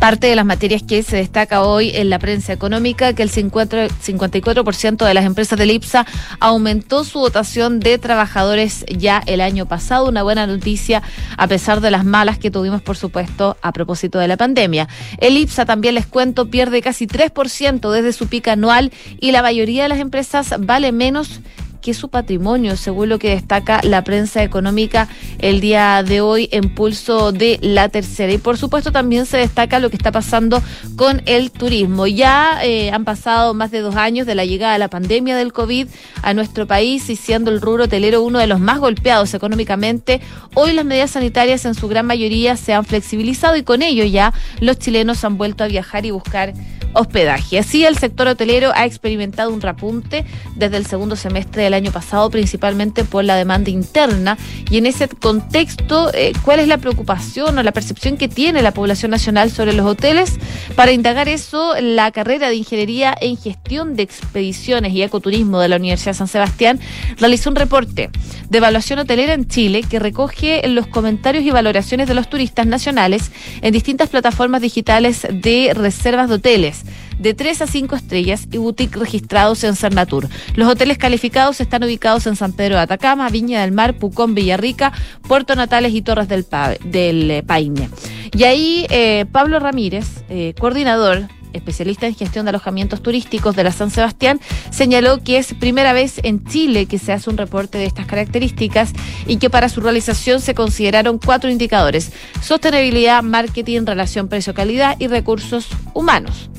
parte 0.02 0.26
de 0.26 0.36
las 0.36 0.48
materias 0.48 0.82
que 0.82 1.04
se 1.04 1.18
destaca 1.18 1.62
hoy 1.62 1.92
en 1.94 2.10
la 2.10 2.18
prensa 2.18 2.54
económica, 2.54 3.14
que 3.14 3.22
el 3.22 3.30
54% 3.30 5.06
de 5.06 5.14
las 5.14 5.26
empresas 5.26 5.60
del 5.60 5.70
IPSA 5.70 6.08
aumentó 6.40 7.04
su 7.04 7.20
dotación 7.20 7.80
de 7.80 8.00
trabajadores 8.00 8.84
ya 8.90 9.22
el 9.28 9.42
año 9.42 9.68
pasado. 9.68 10.10
Una 10.10 10.24
buena 10.24 10.48
noticia 10.48 11.04
a 11.38 11.48
pesar 11.48 11.82
de 11.82 11.92
las 11.92 12.04
malas 12.04 12.40
que 12.40 12.50
tuvimos, 12.50 12.82
por 12.82 12.98
supuesto, 12.98 13.58
a 13.62 13.72
propósito 13.74 14.18
de 14.18 14.28
la 14.28 14.38
pandemia. 14.38 14.88
El 15.20 15.38
IPSA, 15.38 15.66
también 15.66 15.94
les 15.94 16.08
cuento, 16.08 16.50
pierde 16.50 16.82
casi 16.82 17.06
3% 17.06 17.92
desde 17.92 18.12
su 18.12 18.26
pica 18.26 18.54
anual 18.54 18.92
y 19.20 19.32
la 19.32 19.44
mayoría 19.44 19.84
de 19.84 19.90
las 19.90 20.00
empresas 20.00 20.56
vale 20.58 20.92
menos 20.92 21.42
que 21.82 21.94
su 21.94 22.10
patrimonio, 22.10 22.78
según 22.78 23.10
lo 23.10 23.20
que 23.20 23.30
destaca 23.30 23.82
la 23.84 24.04
prensa 24.04 24.44
económica 24.44 25.08
el 25.40 25.60
día 25.62 26.04
de 26.04 26.22
hoy 26.22 26.48
en 26.52 26.74
pulso 26.74 27.32
de 27.32 27.60
la 27.62 27.90
tercera. 27.90 28.32
Y 28.32 28.38
por 28.38 28.58
supuesto 28.58 28.92
también 28.92 29.26
se 29.26 29.38
destaca 29.38 29.80
lo 29.80 29.90
que 29.90 29.98
está 29.98 30.12
pasando 30.12 30.62
con 30.96 31.22
el 31.26 31.52
turismo. 31.52 32.08
Ya 32.08 32.60
eh, 32.64 32.92
han 32.92 33.06
pasado 33.06 33.54
más 33.54 33.72
de 33.72 33.80
dos 33.80 33.96
años 33.96 34.28
de 34.28 34.36
la 34.36 34.46
llegada 34.46 34.74
de 34.74 34.80
la 34.80 34.90
pandemia 34.90 35.36
del 35.36 35.54
COVID 35.54 35.88
a 36.22 36.34
nuestro 36.34 36.68
país 36.68 37.10
y 37.10 37.16
siendo 37.16 37.52
el 37.52 37.62
rubro 37.62 37.86
hotelero 37.86 38.22
uno 38.22 38.40
de 38.40 38.48
los 38.48 38.60
más 38.60 38.80
golpeados 38.80 39.34
económicamente, 39.34 40.22
hoy 40.54 40.74
las 40.74 40.86
medidas 40.86 41.12
sanitarias 41.12 41.66
en 41.66 41.74
su 41.74 41.88
gran 41.88 42.06
mayoría 42.06 42.56
se 42.58 42.74
han 42.74 42.86
flexibilizado 42.86 43.56
y 43.56 43.64
con 43.64 43.82
ello 43.82 44.06
ya 44.06 44.34
los 44.60 44.78
chilenos 44.78 45.24
han 45.24 45.38
vuelto 45.38 45.64
a 45.64 45.68
viajar 45.68 46.06
y 46.06 46.12
buscar 46.12 46.54
hospedaje. 46.94 47.60
Así, 47.60 47.86
el 47.86 47.98
sector 47.98 48.28
hotelero 48.28 48.72
ha 48.76 48.86
experimentado 48.86 49.52
un 49.52 49.62
repunte 49.62 50.26
desde 50.56 50.78
el 50.78 50.86
segundo 50.86 51.16
semestre 51.16 51.64
del 51.64 51.74
año 51.74 51.92
pasado, 51.92 52.30
principalmente 52.30 53.04
por 53.04 53.24
la 53.24 53.36
demanda 53.36 53.70
interna. 53.70 54.38
Y 54.70 54.78
en 54.78 54.86
ese 54.86 55.08
contexto, 55.08 56.12
eh, 56.14 56.34
¿cuál 56.44 56.60
es 56.60 56.68
la 56.68 56.78
preocupación 56.78 57.58
o 57.58 57.64
la 57.64 57.72
percepción 57.72 58.18
que 58.18 58.28
tiene 58.28 58.62
la 58.62 58.74
población 58.74 59.12
nacional 59.12 59.52
sobre 59.52 59.74
los 59.74 59.86
hoteles? 59.86 60.38
Para 60.76 60.92
indagar 60.92 61.30
eso, 61.30 61.76
la 61.80 62.12
carrera 62.12 62.50
de 62.50 62.56
Ingeniería 62.56 63.16
en 63.20 63.38
Gestión 63.38 63.96
de 63.96 64.04
Expediciones 64.04 64.94
y 64.94 65.02
Ecoturismo 65.02 65.60
de 65.60 65.70
la 65.70 65.76
Universidad 65.78 66.14
San 66.14 66.28
Sebastián 66.28 66.80
realizó 67.18 67.50
un 67.50 67.56
reporte 67.56 68.10
de 68.50 68.58
evaluación 68.58 69.00
hotelera 69.00 69.34
en 69.34 69.48
Chile 69.48 69.84
que 69.88 70.00
recoge 70.00 70.68
los 70.68 70.88
comentarios 70.88 71.44
y 71.44 71.52
valoraciones 71.52 72.08
de 72.08 72.14
los 72.14 72.30
turistas 72.30 72.66
nacionales 72.68 73.32
en 73.62 73.72
distintas 73.72 74.10
plataformas 74.10 74.62
digitales 74.62 75.28
de 75.30 75.72
reservas 75.74 76.30
de 76.30 76.36
hoteles 76.36 76.81
de 77.22 77.34
3 77.34 77.62
a 77.62 77.68
5 77.68 77.96
estrellas 77.96 78.48
y 78.52 78.58
boutique 78.58 78.98
registrados 78.98 79.64
en 79.64 79.76
Cernatur. 79.76 80.28
Los 80.56 80.68
hoteles 80.68 80.98
calificados 80.98 81.62
están 81.62 81.84
ubicados 81.84 82.26
en 82.28 82.36
San 82.36 82.54
Pedro 82.54 82.76
de 82.76 82.82
Atacama, 82.82 83.30
Viña 83.30 83.62
del 83.62 83.72
Mar, 83.72 83.98
Pucón, 83.98 84.34
Villarrica, 84.34 84.92
Puerto 85.28 85.56
Natales 85.56 85.94
y 85.94 86.02
Torres 86.02 86.28
del, 86.28 86.46
del 86.84 87.32
eh, 87.32 87.44
Paine. 87.44 87.90
Y 88.34 88.44
ahí 88.44 88.88
eh, 88.90 89.26
Pablo 89.32 89.60
Ramírez, 89.60 90.24
eh, 90.30 90.54
coordinador 90.60 91.28
especialista 91.54 92.08
en 92.08 92.16
gestión 92.16 92.46
de 92.46 92.50
alojamientos 92.50 93.02
turísticos 93.02 93.58
de 93.58 93.66
la 93.66 93.74
San 93.74 93.92
Sebastián, 93.92 94.40
señaló 94.70 95.22
que 95.22 95.38
es 95.38 95.54
primera 95.54 95.92
vez 95.92 96.22
en 96.24 96.46
Chile 96.46 96.86
que 96.86 96.98
se 96.98 97.12
hace 97.12 97.30
un 97.30 97.38
reporte 97.38 97.78
de 97.78 97.86
estas 97.86 98.06
características 98.06 98.94
y 99.28 99.36
que 99.38 99.50
para 99.50 99.68
su 99.68 99.82
realización 99.82 100.40
se 100.40 100.56
consideraron 100.56 101.20
cuatro 101.20 101.50
indicadores: 101.50 102.12
sostenibilidad, 102.42 103.22
marketing, 103.22 103.82
relación 103.86 104.30
precio-calidad 104.30 104.96
y 105.00 105.08
recursos 105.08 105.68
humanos. 105.94 106.50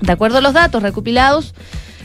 De 0.00 0.12
acuerdo 0.12 0.38
a 0.38 0.40
los 0.40 0.52
datos 0.52 0.82
recopilados, 0.82 1.54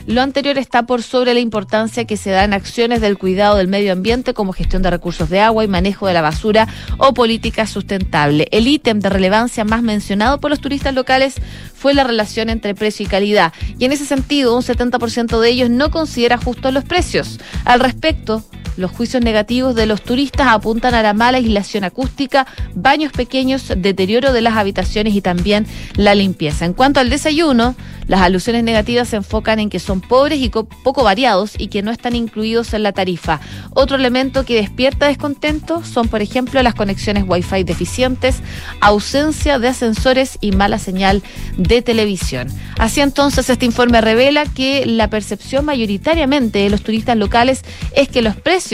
lo 0.06 0.20
anterior 0.20 0.58
está 0.58 0.84
por 0.84 1.02
sobre 1.02 1.32
la 1.32 1.40
importancia 1.40 2.04
que 2.06 2.16
se 2.16 2.30
da 2.30 2.42
en 2.42 2.54
acciones 2.54 3.00
del 3.00 3.18
cuidado 3.18 3.56
del 3.56 3.68
medio 3.68 3.92
ambiente 3.92 4.34
como 4.34 4.52
gestión 4.52 4.82
de 4.82 4.90
recursos 4.90 5.30
de 5.30 5.40
agua 5.40 5.64
y 5.64 5.68
manejo 5.68 6.08
de 6.08 6.14
la 6.14 6.22
basura 6.22 6.66
o 6.98 7.14
política 7.14 7.66
sustentable. 7.66 8.48
El 8.50 8.66
ítem 8.66 8.98
de 8.98 9.08
relevancia 9.08 9.64
más 9.64 9.82
mencionado 9.82 10.40
por 10.40 10.50
los 10.50 10.60
turistas 10.60 10.94
locales 10.94 11.36
fue 11.74 11.94
la 11.94 12.04
relación 12.04 12.50
entre 12.50 12.74
precio 12.74 13.06
y 13.06 13.08
calidad. 13.08 13.52
Y 13.78 13.84
en 13.84 13.92
ese 13.92 14.04
sentido, 14.04 14.56
un 14.56 14.62
70% 14.62 15.38
de 15.38 15.48
ellos 15.48 15.70
no 15.70 15.90
considera 15.90 16.36
justos 16.36 16.72
los 16.72 16.84
precios. 16.84 17.38
Al 17.64 17.78
respecto, 17.78 18.44
los 18.82 18.90
juicios 18.90 19.22
negativos 19.22 19.74
de 19.74 19.86
los 19.86 20.02
turistas 20.02 20.48
apuntan 20.48 20.94
a 20.94 21.02
la 21.02 21.14
mala 21.14 21.38
aislación 21.38 21.84
acústica, 21.84 22.46
baños 22.74 23.12
pequeños, 23.12 23.72
deterioro 23.76 24.32
de 24.32 24.42
las 24.42 24.56
habitaciones 24.56 25.14
y 25.14 25.22
también 25.22 25.66
la 25.96 26.14
limpieza. 26.14 26.66
En 26.66 26.74
cuanto 26.74 27.00
al 27.00 27.08
desayuno, 27.08 27.74
las 28.08 28.20
alusiones 28.20 28.64
negativas 28.64 29.08
se 29.08 29.16
enfocan 29.16 29.60
en 29.60 29.70
que 29.70 29.78
son 29.78 30.00
pobres 30.00 30.40
y 30.40 30.48
poco 30.48 31.04
variados 31.04 31.52
y 31.56 31.68
que 31.68 31.82
no 31.82 31.92
están 31.92 32.16
incluidos 32.16 32.74
en 32.74 32.82
la 32.82 32.92
tarifa. 32.92 33.40
Otro 33.72 33.96
elemento 33.96 34.44
que 34.44 34.56
despierta 34.56 35.06
descontento 35.06 35.84
son, 35.84 36.08
por 36.08 36.20
ejemplo, 36.20 36.60
las 36.62 36.74
conexiones 36.74 37.24
Wi-Fi 37.26 37.62
deficientes, 37.62 38.40
ausencia 38.80 39.60
de 39.60 39.68
ascensores 39.68 40.38
y 40.40 40.50
mala 40.50 40.78
señal 40.78 41.22
de 41.56 41.82
televisión. 41.82 42.48
Así 42.78 43.00
entonces, 43.00 43.48
este 43.48 43.64
informe 43.64 44.00
revela 44.00 44.44
que 44.44 44.84
la 44.86 45.08
percepción 45.08 45.64
mayoritariamente 45.64 46.58
de 46.58 46.70
los 46.70 46.82
turistas 46.82 47.16
locales 47.16 47.62
es 47.94 48.08
que 48.08 48.22
los 48.22 48.34
precios 48.34 48.71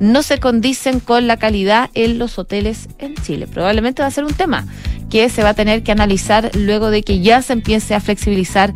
no 0.00 0.22
se 0.22 0.38
condicen 0.38 1.00
con 1.00 1.26
la 1.26 1.36
calidad 1.36 1.90
en 1.94 2.18
los 2.18 2.38
hoteles 2.38 2.88
en 2.98 3.14
Chile. 3.16 3.46
Probablemente 3.46 4.02
va 4.02 4.08
a 4.08 4.12
ser 4.12 4.24
un 4.24 4.34
tema 4.34 4.66
que 5.10 5.28
se 5.28 5.42
va 5.42 5.50
a 5.50 5.54
tener 5.54 5.82
que 5.82 5.92
analizar 5.92 6.50
luego 6.54 6.90
de 6.90 7.02
que 7.02 7.20
ya 7.20 7.42
se 7.42 7.52
empiece 7.52 7.94
a 7.94 8.00
flexibilizar 8.00 8.72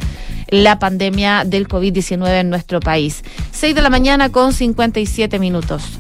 la 0.49 0.79
pandemia 0.79 1.45
del 1.45 1.67
COVID-19 1.69 2.41
en 2.41 2.51
nuestro 2.51 2.81
país. 2.81 3.23
6 3.53 3.75
de 3.75 3.83
la 3.83 3.91
mañana 3.91 4.31
con 4.31 4.53
57 4.53 5.39
minutos. 5.39 5.99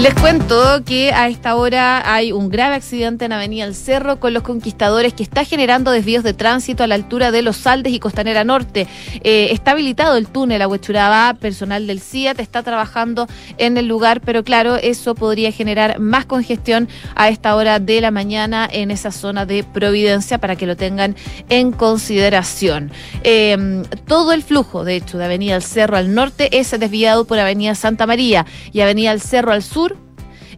Les 0.00 0.14
cuento 0.14 0.82
que 0.86 1.12
a 1.12 1.28
esta 1.28 1.56
hora 1.56 2.14
hay 2.14 2.32
un 2.32 2.48
grave 2.48 2.74
accidente 2.74 3.26
en 3.26 3.32
Avenida 3.32 3.66
El 3.66 3.74
Cerro 3.74 4.18
con 4.18 4.32
los 4.32 4.42
conquistadores 4.42 5.12
que 5.12 5.22
está 5.22 5.44
generando 5.44 5.90
desvíos 5.90 6.24
de 6.24 6.32
tránsito 6.32 6.82
a 6.82 6.86
la 6.86 6.94
altura 6.94 7.30
de 7.30 7.42
Los 7.42 7.58
Saldes 7.58 7.92
y 7.92 7.98
Costanera 7.98 8.42
Norte. 8.42 8.86
Eh, 9.22 9.48
está 9.50 9.72
habilitado 9.72 10.16
el 10.16 10.26
túnel 10.26 10.62
a 10.62 10.68
Huechuraba, 10.68 11.34
personal 11.34 11.86
del 11.86 12.00
CIAT 12.00 12.40
está 12.40 12.62
trabajando 12.62 13.26
en 13.58 13.76
el 13.76 13.88
lugar, 13.88 14.22
pero 14.22 14.42
claro, 14.42 14.76
eso 14.76 15.14
podría 15.14 15.52
generar 15.52 15.98
más 15.98 16.24
congestión 16.24 16.88
a 17.14 17.28
esta 17.28 17.54
hora 17.54 17.78
de 17.78 18.00
la 18.00 18.10
mañana 18.10 18.66
en 18.72 18.90
esa 18.90 19.12
zona 19.12 19.44
de 19.44 19.64
Providencia 19.64 20.38
para 20.38 20.56
que 20.56 20.64
lo 20.64 20.78
tengan 20.78 21.14
en 21.50 21.72
consideración. 21.72 22.90
Em, 23.22 23.82
todo 24.06 24.32
el 24.32 24.42
flujo, 24.42 24.82
de 24.82 24.96
hecho, 24.96 25.18
de 25.18 25.26
Avenida 25.26 25.56
El 25.56 25.62
Cerro 25.62 25.98
al 25.98 26.14
norte 26.14 26.58
es 26.58 26.70
desviado 26.70 27.26
por 27.26 27.38
Avenida 27.38 27.74
Santa 27.74 28.06
María 28.06 28.46
y 28.72 28.80
Avenida 28.80 29.12
El 29.12 29.20
Cerro 29.20 29.52
al 29.52 29.62
sur 29.62 29.89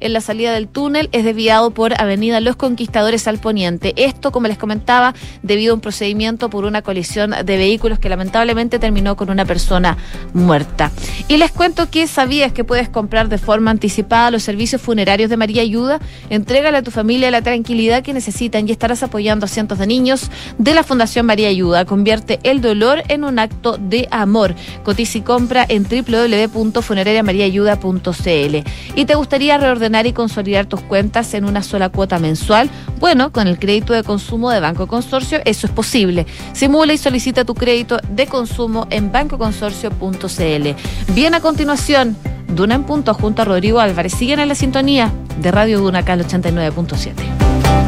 en 0.03 0.13
la 0.13 0.21
salida 0.21 0.53
del 0.53 0.69
túnel 0.69 1.09
es 1.13 1.25
desviado 1.25 1.71
por 1.71 1.99
Avenida 2.01 2.41
Los 2.41 2.57
Conquistadores 2.57 3.29
al 3.29 3.39
poniente. 3.39 3.95
Esto, 3.97 4.33
como 4.33 4.49
les 4.49 4.59
comentaba, 4.59 5.15
debido 5.43 5.73
a 5.73 5.77
un 5.77 5.81
procedimiento 5.81 6.51
por 6.51 6.65
una 6.65 6.83
colisión 6.83 7.31
de 7.31 7.57
vehículos 7.57 7.99
que 7.99 8.09
lamentablemente 8.09 8.79
terminó 8.79 9.17
con 9.17 9.29
una 9.31 9.45
persona 9.45 9.97
muerta. 10.35 10.91
Y 11.29 11.37
les 11.37 11.53
cuento 11.53 11.89
que 11.89 12.07
sabías 12.07 12.53
que 12.53 12.65
puedes 12.65 12.89
comprar 12.89 13.29
de 13.29 13.39
forma 13.39 13.71
anticipada 13.71 14.33
los 14.33 14.43
servicios 14.43 14.83
funerarios 14.83 15.31
de 15.31 15.37
María 15.37 15.63
Ayuda. 15.63 16.01
Entrégale 16.31 16.79
a 16.79 16.83
tu 16.83 16.91
familia 16.91 17.31
la 17.31 17.43
tranquilidad 17.43 18.03
que 18.03 18.13
necesitan 18.13 18.69
y 18.69 18.73
estarás 18.73 19.05
apoyando 19.05 19.47
a 19.47 19.49
cientos 19.49 19.79
de 19.79 19.87
niños 19.87 20.31
de 20.59 20.75
la 20.75 20.83
Fundación 20.83 21.27
María 21.27 21.49
Ayuda. 21.49 21.85
Convierte 21.85 22.41
el 22.43 22.61
dolor 22.61 23.05
en 23.09 23.23
un 23.25 23.39
acto 23.39 23.79
de 23.79 24.09
amor. 24.11 24.57
Cotiza 24.83 25.19
y 25.19 25.21
compra 25.21 25.65
en 25.69 25.85
www.funerariamariaayuda.cl. 25.85 28.57
¿Y 28.97 29.05
te 29.05 29.15
gustaría 29.15 29.59
reordenar 29.59 29.92
y 30.07 30.13
consolidar 30.13 30.67
tus 30.67 30.81
cuentas 30.81 31.35
en 31.35 31.45
una 31.45 31.63
sola 31.63 31.91
cuota 31.91 32.19
mensual? 32.19 32.71
Bueno, 32.99 33.33
con 33.33 33.47
el 33.47 33.59
crédito 33.59 33.93
de 33.93 34.03
consumo 34.03 34.51
de 34.51 34.61
Banco 34.61 34.87
Consorcio 34.87 35.41
eso 35.45 35.67
es 35.67 35.73
posible. 35.73 36.27
Simula 36.53 36.95
y 36.95 36.99
solicita 36.99 37.45
tu 37.45 37.55
crédito 37.55 37.99
de 38.09 38.27
consumo 38.27 38.87
en 38.91 39.13
bancoconsorcio.cl. 39.13 41.15
Bien 41.15 41.35
a 41.35 41.41
continuación, 41.41 42.17
Duna 42.49 42.75
en 42.75 42.85
punto 42.85 43.15
junto 43.15 43.43
a 43.43 43.45
Rodrigo 43.45 43.81
Álvarez. 43.81 44.13
Siguen 44.13 44.41
en 44.41 44.49
la 44.49 44.55
sintonía 44.55 45.13
de 45.41 45.51
Radio 45.51 45.81
Duna 45.81 46.01
acá 46.01 46.17
89.7. 46.17 47.83